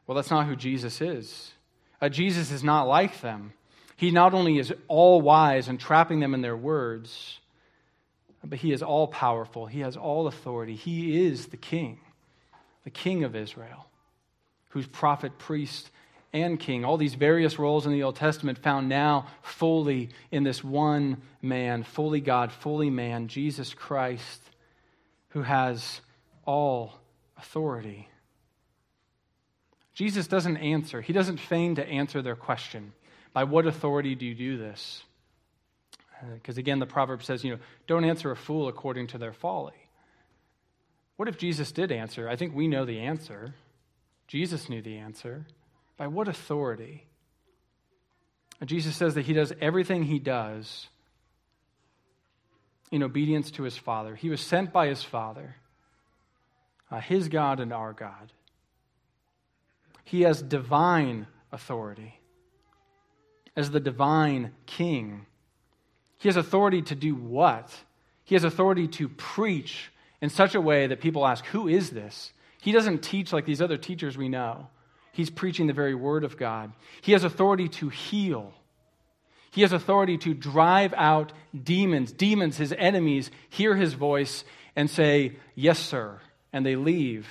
Well, 0.05 0.15
that's 0.15 0.31
not 0.31 0.45
who 0.45 0.55
Jesus 0.55 1.01
is. 1.01 1.51
Uh, 2.01 2.09
Jesus 2.09 2.51
is 2.51 2.63
not 2.63 2.83
like 2.83 3.21
them. 3.21 3.53
He 3.95 4.11
not 4.11 4.33
only 4.33 4.57
is 4.57 4.73
all 4.87 5.21
wise 5.21 5.67
and 5.67 5.79
trapping 5.79 6.19
them 6.19 6.33
in 6.33 6.41
their 6.41 6.57
words, 6.57 7.39
but 8.43 8.59
he 8.59 8.71
is 8.71 8.83
all 8.83 9.07
powerful. 9.07 9.65
He 9.65 9.79
has 9.79 9.95
all 9.95 10.27
authority. 10.27 10.75
He 10.75 11.25
is 11.25 11.47
the 11.47 11.57
king 11.57 11.99
the 12.83 12.89
king 12.89 13.23
of 13.23 13.35
Israel, 13.35 13.87
whose 14.69 14.87
prophet, 14.87 15.37
priest, 15.37 15.89
and 16.33 16.59
king. 16.59 16.83
All 16.83 16.97
these 16.97 17.13
various 17.13 17.59
roles 17.59 17.85
in 17.85 17.91
the 17.91 18.03
Old 18.03 18.15
Testament 18.15 18.57
found 18.57 18.89
now 18.89 19.27
fully 19.43 20.09
in 20.31 20.43
this 20.43 20.63
one 20.63 21.21
man, 21.41 21.83
fully 21.83 22.21
God, 22.21 22.51
fully 22.51 22.89
man, 22.89 23.27
Jesus 23.27 23.73
Christ, 23.73 24.41
who 25.29 25.43
has 25.43 26.01
all 26.45 26.99
authority. 27.37 28.09
Jesus 29.93 30.25
doesn't 30.25 30.57
answer, 30.57 31.01
he 31.01 31.13
doesn't 31.13 31.37
feign 31.37 31.75
to 31.75 31.87
answer 31.87 32.21
their 32.21 32.35
question. 32.35 32.93
By 33.31 33.43
what 33.43 33.67
authority 33.67 34.15
do 34.15 34.25
you 34.25 34.35
do 34.35 34.57
this? 34.57 35.03
Because 36.33 36.57
uh, 36.57 36.61
again, 36.61 36.79
the 36.79 36.85
proverb 36.85 37.23
says, 37.23 37.43
you 37.43 37.51
know, 37.51 37.59
don't 37.87 38.05
answer 38.05 38.31
a 38.31 38.35
fool 38.35 38.67
according 38.67 39.07
to 39.07 39.17
their 39.17 39.33
folly. 39.33 39.73
What 41.15 41.27
if 41.27 41.37
Jesus 41.37 41.71
did 41.71 41.91
answer? 41.91 42.27
I 42.27 42.35
think 42.35 42.55
we 42.55 42.67
know 42.67 42.85
the 42.85 43.01
answer. 43.01 43.53
Jesus 44.27 44.69
knew 44.69 44.81
the 44.81 44.97
answer. 44.97 45.45
By 45.97 46.07
what 46.07 46.27
authority? 46.27 47.05
Jesus 48.65 48.95
says 48.95 49.15
that 49.15 49.25
he 49.25 49.33
does 49.33 49.53
everything 49.61 50.03
he 50.03 50.19
does 50.19 50.87
in 52.91 53.03
obedience 53.03 53.51
to 53.51 53.63
his 53.63 53.77
Father. 53.77 54.15
He 54.15 54.29
was 54.29 54.41
sent 54.41 54.71
by 54.71 54.87
his 54.87 55.03
Father, 55.03 55.55
uh, 56.91 56.99
his 56.99 57.27
God 57.27 57.59
and 57.59 57.73
our 57.73 57.93
God. 57.93 58.31
He 60.03 60.21
has 60.21 60.41
divine 60.41 61.27
authority 61.51 62.19
as 63.55 63.71
the 63.71 63.79
divine 63.79 64.51
king. 64.65 65.25
He 66.17 66.29
has 66.29 66.37
authority 66.37 66.81
to 66.83 66.95
do 66.95 67.15
what? 67.15 67.73
He 68.23 68.35
has 68.35 68.43
authority 68.43 68.87
to 68.89 69.09
preach 69.09 69.91
in 70.23 70.29
such 70.29 70.55
a 70.55 70.61
way 70.61 70.87
that 70.87 71.01
people 71.01 71.27
ask, 71.27 71.45
Who 71.47 71.67
is 71.67 71.89
this? 71.89 72.31
He 72.61 72.71
doesn't 72.71 73.03
teach 73.03 73.33
like 73.33 73.45
these 73.45 73.61
other 73.61 73.75
teachers 73.75 74.17
we 74.17 74.29
know. 74.29 74.67
He's 75.11 75.29
preaching 75.29 75.67
the 75.67 75.73
very 75.73 75.93
word 75.93 76.23
of 76.23 76.37
God. 76.37 76.71
He 77.01 77.11
has 77.11 77.25
authority 77.25 77.67
to 77.67 77.89
heal. 77.89 78.53
He 79.51 79.63
has 79.63 79.73
authority 79.73 80.17
to 80.19 80.33
drive 80.33 80.93
out 80.93 81.33
demons. 81.61 82.13
Demons, 82.13 82.55
his 82.55 82.73
enemies, 82.77 83.31
hear 83.49 83.75
his 83.75 83.95
voice 83.95 84.45
and 84.77 84.89
say, 84.89 85.35
Yes, 85.55 85.77
sir, 85.77 86.21
and 86.53 86.65
they 86.65 86.77
leave. 86.77 87.27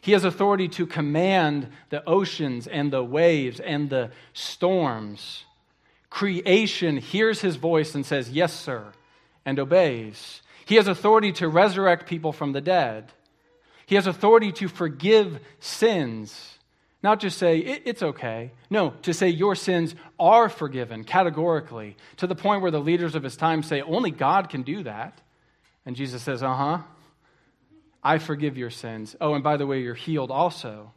He 0.00 0.10
has 0.10 0.24
authority 0.24 0.66
to 0.70 0.84
command 0.84 1.68
the 1.90 2.04
oceans 2.08 2.66
and 2.66 2.92
the 2.92 3.04
waves 3.04 3.60
and 3.60 3.88
the 3.88 4.10
storms. 4.32 5.44
Creation 6.10 6.96
hears 6.96 7.40
his 7.40 7.54
voice 7.54 7.94
and 7.94 8.04
says, 8.04 8.30
Yes, 8.30 8.52
sir, 8.52 8.92
and 9.44 9.60
obeys. 9.60 10.42
He 10.64 10.76
has 10.76 10.86
authority 10.86 11.32
to 11.32 11.48
resurrect 11.48 12.06
people 12.06 12.32
from 12.32 12.52
the 12.52 12.60
dead. 12.60 13.12
He 13.86 13.96
has 13.96 14.06
authority 14.06 14.52
to 14.52 14.68
forgive 14.68 15.40
sins. 15.60 16.58
Not 17.02 17.18
just 17.18 17.36
say, 17.36 17.58
it's 17.58 18.02
okay. 18.02 18.52
No, 18.70 18.90
to 19.02 19.12
say 19.12 19.28
your 19.28 19.56
sins 19.56 19.94
are 20.20 20.48
forgiven 20.48 21.02
categorically, 21.02 21.96
to 22.18 22.28
the 22.28 22.36
point 22.36 22.62
where 22.62 22.70
the 22.70 22.78
leaders 22.78 23.16
of 23.16 23.24
his 23.24 23.36
time 23.36 23.62
say, 23.64 23.82
only 23.82 24.12
God 24.12 24.48
can 24.48 24.62
do 24.62 24.84
that. 24.84 25.20
And 25.84 25.96
Jesus 25.96 26.22
says, 26.22 26.44
uh 26.44 26.54
huh, 26.54 26.78
I 28.04 28.18
forgive 28.18 28.56
your 28.56 28.70
sins. 28.70 29.16
Oh, 29.20 29.34
and 29.34 29.42
by 29.42 29.56
the 29.56 29.66
way, 29.66 29.80
you're 29.80 29.94
healed 29.94 30.30
also. 30.30 30.92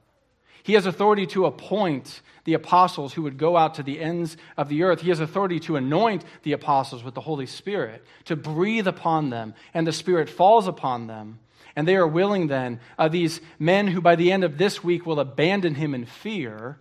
He 0.65 0.73
has 0.73 0.87
authority 0.87 1.27
to 1.27 1.45
appoint 1.45 2.21
the 2.43 2.55
apostles 2.55 3.13
who 3.13 3.21
would 3.21 3.37
go 3.37 3.55
out 3.55 3.75
to 3.75 3.83
the 3.83 4.01
ends 4.01 4.35
of 4.57 4.67
the 4.67 4.81
earth. 4.81 5.01
He 5.01 5.09
has 5.09 5.19
authority 5.19 5.59
to 5.59 5.75
anoint 5.75 6.25
the 6.41 6.53
apostles 6.53 7.03
with 7.03 7.13
the 7.13 7.21
Holy 7.21 7.45
Spirit, 7.45 8.03
to 8.23 8.35
breathe 8.35 8.87
upon 8.87 9.29
them, 9.29 9.53
and 9.75 9.85
the 9.85 9.93
Spirit 9.93 10.27
falls 10.27 10.67
upon 10.67 11.05
them. 11.05 11.37
And 11.75 11.87
they 11.87 11.95
are 11.95 12.07
willing 12.07 12.47
then, 12.47 12.79
uh, 12.97 13.09
these 13.09 13.41
men 13.59 13.85
who 13.85 14.01
by 14.01 14.15
the 14.15 14.31
end 14.31 14.43
of 14.43 14.57
this 14.57 14.83
week 14.83 15.05
will 15.05 15.19
abandon 15.19 15.75
him 15.75 15.93
in 15.93 16.07
fear, 16.07 16.79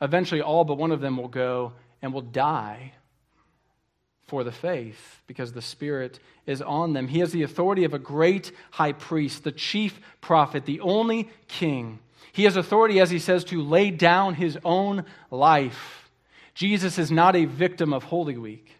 eventually 0.00 0.40
all 0.40 0.64
but 0.64 0.78
one 0.78 0.90
of 0.90 1.02
them 1.02 1.18
will 1.18 1.28
go 1.28 1.74
and 2.00 2.14
will 2.14 2.22
die 2.22 2.94
for 4.26 4.42
the 4.42 4.52
faith 4.52 5.20
because 5.26 5.52
the 5.52 5.60
Spirit 5.60 6.18
is 6.46 6.62
on 6.62 6.94
them. 6.94 7.08
He 7.08 7.18
has 7.18 7.30
the 7.30 7.42
authority 7.42 7.84
of 7.84 7.92
a 7.92 7.98
great 7.98 8.52
high 8.70 8.92
priest, 8.92 9.44
the 9.44 9.52
chief 9.52 10.00
prophet, 10.22 10.64
the 10.64 10.80
only 10.80 11.28
king 11.46 11.98
he 12.32 12.44
has 12.44 12.56
authority, 12.56 13.00
as 13.00 13.10
he 13.10 13.18
says, 13.18 13.44
to 13.44 13.62
lay 13.62 13.90
down 13.90 14.34
his 14.34 14.58
own 14.64 15.04
life. 15.30 16.10
Jesus 16.54 16.98
is 16.98 17.10
not 17.10 17.36
a 17.36 17.44
victim 17.44 17.92
of 17.92 18.04
Holy 18.04 18.36
Week. 18.36 18.76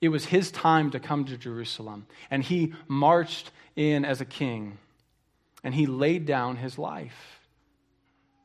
It 0.00 0.08
was 0.08 0.26
his 0.26 0.50
time 0.50 0.90
to 0.90 1.00
come 1.00 1.24
to 1.24 1.36
Jerusalem, 1.36 2.06
and 2.30 2.42
he 2.42 2.74
marched 2.88 3.50
in 3.74 4.04
as 4.04 4.20
a 4.20 4.24
king, 4.24 4.78
and 5.62 5.74
he 5.74 5.86
laid 5.86 6.26
down 6.26 6.56
his 6.56 6.78
life. 6.78 7.40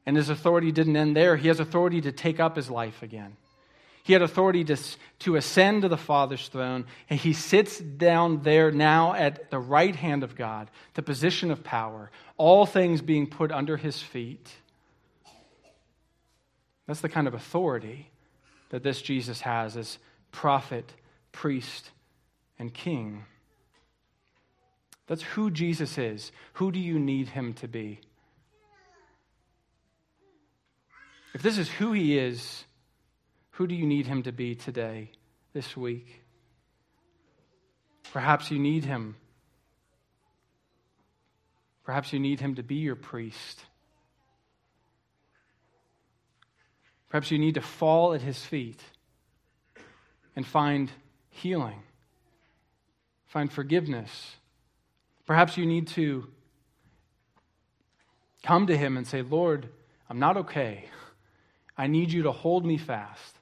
And 0.05 0.15
his 0.15 0.29
authority 0.29 0.71
didn't 0.71 0.95
end 0.95 1.15
there. 1.15 1.35
He 1.35 1.49
has 1.49 1.59
authority 1.59 2.01
to 2.01 2.11
take 2.11 2.39
up 2.39 2.55
his 2.55 2.69
life 2.69 3.03
again. 3.03 3.35
He 4.09 4.13
had 4.13 4.23
authority 4.23 4.63
to, 4.63 4.77
to 5.19 5.35
ascend 5.35 5.83
to 5.83 5.87
the 5.87 5.95
Father's 5.95 6.47
throne, 6.47 6.85
and 7.11 7.19
he 7.19 7.31
sits 7.31 7.77
down 7.77 8.41
there 8.41 8.71
now 8.71 9.13
at 9.13 9.51
the 9.51 9.59
right 9.59 9.95
hand 9.95 10.23
of 10.23 10.35
God, 10.35 10.71
the 10.95 11.03
position 11.03 11.51
of 11.51 11.63
power, 11.63 12.09
all 12.35 12.65
things 12.65 13.03
being 13.03 13.27
put 13.27 13.51
under 13.51 13.77
his 13.77 14.01
feet. 14.01 14.49
That's 16.87 17.01
the 17.01 17.07
kind 17.07 17.27
of 17.27 17.35
authority 17.35 18.09
that 18.69 18.81
this 18.81 18.99
Jesus 18.99 19.41
has 19.41 19.77
as 19.77 19.99
prophet, 20.31 20.91
priest, 21.31 21.91
and 22.57 22.73
king. 22.73 23.25
That's 25.05 25.21
who 25.21 25.51
Jesus 25.51 25.99
is. 25.99 26.31
Who 26.53 26.71
do 26.71 26.79
you 26.79 26.97
need 26.97 27.27
him 27.27 27.53
to 27.53 27.67
be? 27.67 27.99
If 31.35 31.43
this 31.43 31.59
is 31.59 31.69
who 31.69 31.91
he 31.91 32.17
is, 32.17 32.65
who 33.59 33.67
do 33.67 33.75
you 33.75 33.85
need 33.85 34.07
him 34.07 34.23
to 34.23 34.31
be 34.31 34.55
today, 34.55 35.11
this 35.51 35.75
week? 35.75 36.21
Perhaps 38.13 38.51
you 38.51 38.57
need 38.57 38.85
him. 38.85 39.17
Perhaps 41.83 42.13
you 42.13 42.19
need 42.19 42.39
him 42.39 42.55
to 42.55 42.63
be 42.63 42.75
your 42.75 42.95
priest. 42.95 43.59
Perhaps 47.09 47.31
you 47.31 47.37
need 47.37 47.55
to 47.55 47.61
fall 47.61 48.13
at 48.13 48.21
his 48.21 48.41
feet 48.45 48.79
and 50.37 50.47
find 50.47 50.89
healing, 51.29 51.81
find 53.27 53.51
forgiveness. 53.51 54.37
Perhaps 55.25 55.57
you 55.57 55.65
need 55.65 55.89
to 55.89 56.29
come 58.41 58.67
to 58.67 58.77
him 58.77 58.95
and 58.95 59.05
say, 59.05 59.21
Lord, 59.21 59.67
I'm 60.09 60.19
not 60.19 60.37
okay. 60.37 60.85
I 61.77 61.87
need 61.87 62.13
you 62.13 62.23
to 62.23 62.31
hold 62.31 62.65
me 62.65 62.77
fast 62.77 63.35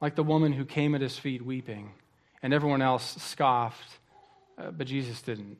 like 0.00 0.14
the 0.14 0.22
woman 0.22 0.52
who 0.52 0.64
came 0.64 0.94
at 0.94 1.00
his 1.00 1.18
feet 1.18 1.44
weeping, 1.44 1.92
and 2.42 2.54
everyone 2.54 2.82
else 2.82 3.16
scoffed, 3.22 3.98
uh, 4.58 4.70
but 4.70 4.86
Jesus 4.86 5.20
didn't. 5.22 5.58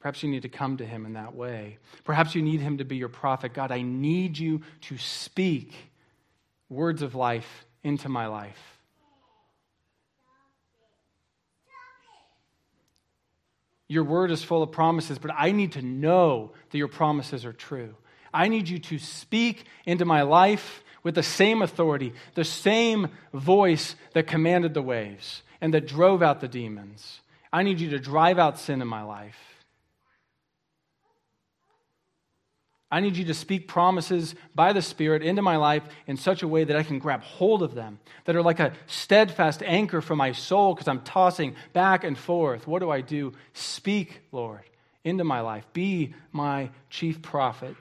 Perhaps 0.00 0.22
you 0.22 0.28
need 0.28 0.42
to 0.42 0.48
come 0.48 0.76
to 0.76 0.86
him 0.86 1.04
in 1.04 1.14
that 1.14 1.34
way. 1.34 1.78
Perhaps 2.04 2.34
you 2.34 2.42
need 2.42 2.60
him 2.60 2.78
to 2.78 2.84
be 2.84 2.96
your 2.96 3.08
prophet. 3.08 3.54
God, 3.54 3.72
I 3.72 3.82
need 3.82 4.38
you 4.38 4.60
to 4.82 4.98
speak 4.98 5.74
words 6.68 7.02
of 7.02 7.14
life 7.14 7.64
into 7.82 8.08
my 8.08 8.26
life. 8.26 8.76
Your 13.88 14.04
word 14.04 14.30
is 14.30 14.42
full 14.42 14.62
of 14.62 14.72
promises, 14.72 15.18
but 15.18 15.30
I 15.36 15.52
need 15.52 15.72
to 15.72 15.82
know 15.82 16.52
that 16.70 16.78
your 16.78 16.88
promises 16.88 17.44
are 17.44 17.52
true. 17.52 17.94
I 18.34 18.48
need 18.48 18.68
you 18.68 18.78
to 18.78 18.98
speak 18.98 19.64
into 19.86 20.04
my 20.04 20.22
life 20.22 20.82
with 21.06 21.14
the 21.14 21.22
same 21.22 21.62
authority, 21.62 22.12
the 22.34 22.42
same 22.42 23.06
voice 23.32 23.94
that 24.12 24.26
commanded 24.26 24.74
the 24.74 24.82
waves 24.82 25.44
and 25.60 25.72
that 25.72 25.86
drove 25.86 26.20
out 26.20 26.40
the 26.40 26.48
demons. 26.48 27.20
I 27.52 27.62
need 27.62 27.78
you 27.78 27.90
to 27.90 28.00
drive 28.00 28.40
out 28.40 28.58
sin 28.58 28.82
in 28.82 28.88
my 28.88 29.04
life. 29.04 29.38
I 32.90 32.98
need 32.98 33.16
you 33.16 33.24
to 33.26 33.34
speak 33.34 33.68
promises 33.68 34.34
by 34.52 34.72
the 34.72 34.82
Spirit 34.82 35.22
into 35.22 35.42
my 35.42 35.58
life 35.58 35.84
in 36.08 36.16
such 36.16 36.42
a 36.42 36.48
way 36.48 36.64
that 36.64 36.76
I 36.76 36.82
can 36.82 36.98
grab 36.98 37.22
hold 37.22 37.62
of 37.62 37.76
them, 37.76 38.00
that 38.24 38.34
are 38.34 38.42
like 38.42 38.58
a 38.58 38.72
steadfast 38.88 39.62
anchor 39.62 40.00
for 40.00 40.16
my 40.16 40.32
soul 40.32 40.74
because 40.74 40.88
I'm 40.88 41.02
tossing 41.02 41.54
back 41.72 42.02
and 42.02 42.18
forth. 42.18 42.66
What 42.66 42.80
do 42.80 42.90
I 42.90 43.00
do? 43.00 43.32
Speak, 43.52 44.22
Lord, 44.32 44.62
into 45.04 45.22
my 45.22 45.40
life. 45.40 45.66
Be 45.72 46.14
my 46.32 46.70
chief 46.90 47.22
prophet. 47.22 47.76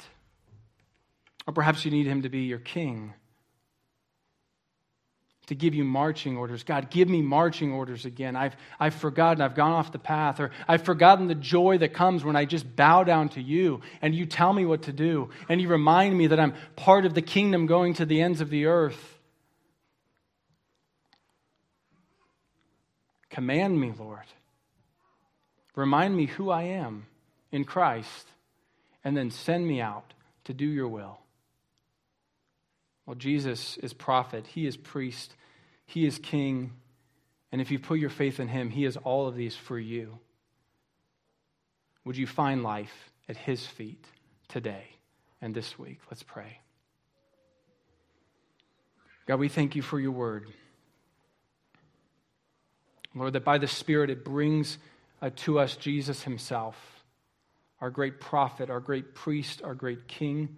Or 1.48 1.54
perhaps 1.54 1.86
you 1.86 1.92
need 1.92 2.08
him 2.08 2.24
to 2.24 2.30
be 2.30 2.42
your 2.42 2.60
king, 2.60 3.14
to 5.46 5.54
give 5.54 5.76
you 5.76 5.84
marching 5.84 6.38
orders. 6.38 6.64
God, 6.64 6.90
give 6.90 7.08
me 7.08 7.22
marching 7.22 7.72
orders 7.72 8.06
again. 8.06 8.36
I've, 8.36 8.56
I've 8.80 8.96
forgotten, 8.96 9.44
I've 9.44 9.54
gone 9.54 9.74
off 9.74 9.92
the 9.92 10.00
path, 10.00 10.40
or 10.40 10.50
I've 10.68 10.82
forgotten 10.82 11.28
the 11.28 11.36
joy 11.36 11.78
that 11.78 11.94
comes 11.94 12.24
when 12.24 12.36
I 12.36 12.46
just 12.46 12.76
bow 12.76 13.04
down 13.04 13.30
to 13.30 13.42
you 13.42 13.82
and 14.02 14.16
you 14.16 14.26
tell 14.26 14.52
me 14.52 14.66
what 14.66 14.84
to 14.84 14.92
do, 14.92 15.30
and 15.48 15.62
you 15.62 15.68
remind 15.68 16.18
me 16.18 16.28
that 16.28 16.40
I'm 16.40 16.56
part 16.76 17.06
of 17.06 17.14
the 17.14 17.22
kingdom 17.22 17.68
going 17.68 17.94
to 17.96 18.06
the 18.06 18.22
ends 18.22 18.42
of 18.42 18.50
the 18.50 18.66
earth. 18.66 19.20
Command 23.30 23.80
me, 23.80 23.94
Lord. 24.00 24.26
Remind 25.76 26.16
me 26.16 26.26
who 26.26 26.50
I 26.50 26.64
am 26.64 27.06
in 27.52 27.66
Christ 27.66 28.28
and 29.04 29.16
then 29.16 29.30
send 29.30 29.68
me 29.68 29.80
out 29.80 30.14
to 30.46 30.54
do 30.54 30.66
your 30.66 30.88
will. 30.88 31.20
Well, 33.06 33.16
Jesus 33.16 33.78
is 33.78 33.94
prophet, 33.94 34.48
he 34.48 34.66
is 34.66 34.78
priest, 34.78 35.36
he 35.86 36.06
is 36.06 36.18
king, 36.18 36.72
and 37.52 37.62
if 37.62 37.72
you 37.72 37.80
put 37.80 38.00
your 38.00 38.10
faith 38.10 38.40
in 38.40 38.48
him, 38.48 38.70
he 38.70 38.86
is 38.86 38.98
all 38.98 39.28
of 39.28 39.36
these 39.36 39.56
for 39.56 39.80
you. 39.80 40.20
Would 42.04 42.18
you 42.18 42.28
find 42.28 42.64
life 42.64 43.12
at 43.30 43.38
his 43.38 43.66
feet 43.66 44.06
today 44.48 44.86
and 45.42 45.54
this 45.54 45.78
week? 45.78 46.00
Let's 46.10 46.24
pray. 46.24 46.60
God, 49.28 49.40
we 49.40 49.50
thank 49.50 49.76
you 49.76 49.82
for 49.82 50.00
your 50.00 50.12
word. 50.12 50.52
Lord, 53.16 53.34
that 53.34 53.46
by 53.46 53.58
the 53.58 53.68
Spirit 53.68 54.10
it 54.10 54.26
brings 54.26 54.78
uh, 55.22 55.30
to 55.38 55.58
us 55.58 55.78
Jesus 55.78 56.24
himself, 56.24 56.76
our 57.80 57.90
great 57.90 58.20
prophet, 58.20 58.70
our 58.70 58.82
great 58.82 59.16
priest, 59.16 59.62
our 59.64 59.74
great 59.74 60.08
king. 60.08 60.58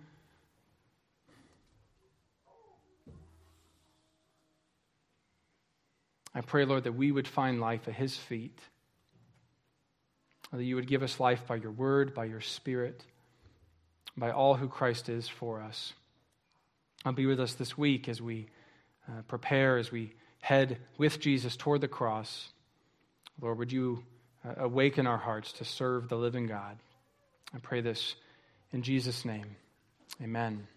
I 6.34 6.42
pray, 6.42 6.66
Lord, 6.66 6.84
that 6.84 6.94
we 6.94 7.12
would 7.12 7.28
find 7.28 7.60
life 7.60 7.88
at 7.88 7.94
his 7.94 8.16
feet, 8.16 8.60
that 10.52 10.64
you 10.64 10.76
would 10.76 10.88
give 10.88 11.04
us 11.04 11.20
life 11.20 11.46
by 11.48 11.56
your 11.56 11.72
word, 11.72 12.14
by 12.14 12.26
your 12.26 12.42
spirit, 12.42 13.04
by 14.16 14.32
all 14.32 14.56
who 14.56 14.68
Christ 14.68 15.10
is 15.10 15.28
for 15.28 15.62
us. 15.62 15.94
I'll 17.06 17.14
be 17.14 17.26
with 17.26 17.40
us 17.40 17.54
this 17.54 17.78
week 17.78 18.10
as 18.10 18.22
we 18.22 18.48
uh, 19.08 19.22
prepare, 19.28 19.78
as 19.78 19.92
we 19.92 20.14
head 20.42 20.80
with 20.98 21.20
Jesus 21.20 21.56
toward 21.56 21.82
the 21.82 21.88
cross. 21.88 22.50
Lord, 23.42 23.58
would 23.60 23.72
you 23.72 24.04
uh, 24.46 24.54
awaken 24.58 25.08
our 25.08 25.18
hearts 25.18 25.54
to 25.54 25.66
serve 25.66 26.10
the 26.10 26.18
living 26.18 26.48
God? 26.48 26.78
I 27.54 27.60
pray 27.60 27.82
this 27.82 28.16
in 28.74 28.82
Jesus' 28.82 29.26
name. 29.26 29.56
Amen. 30.22 30.68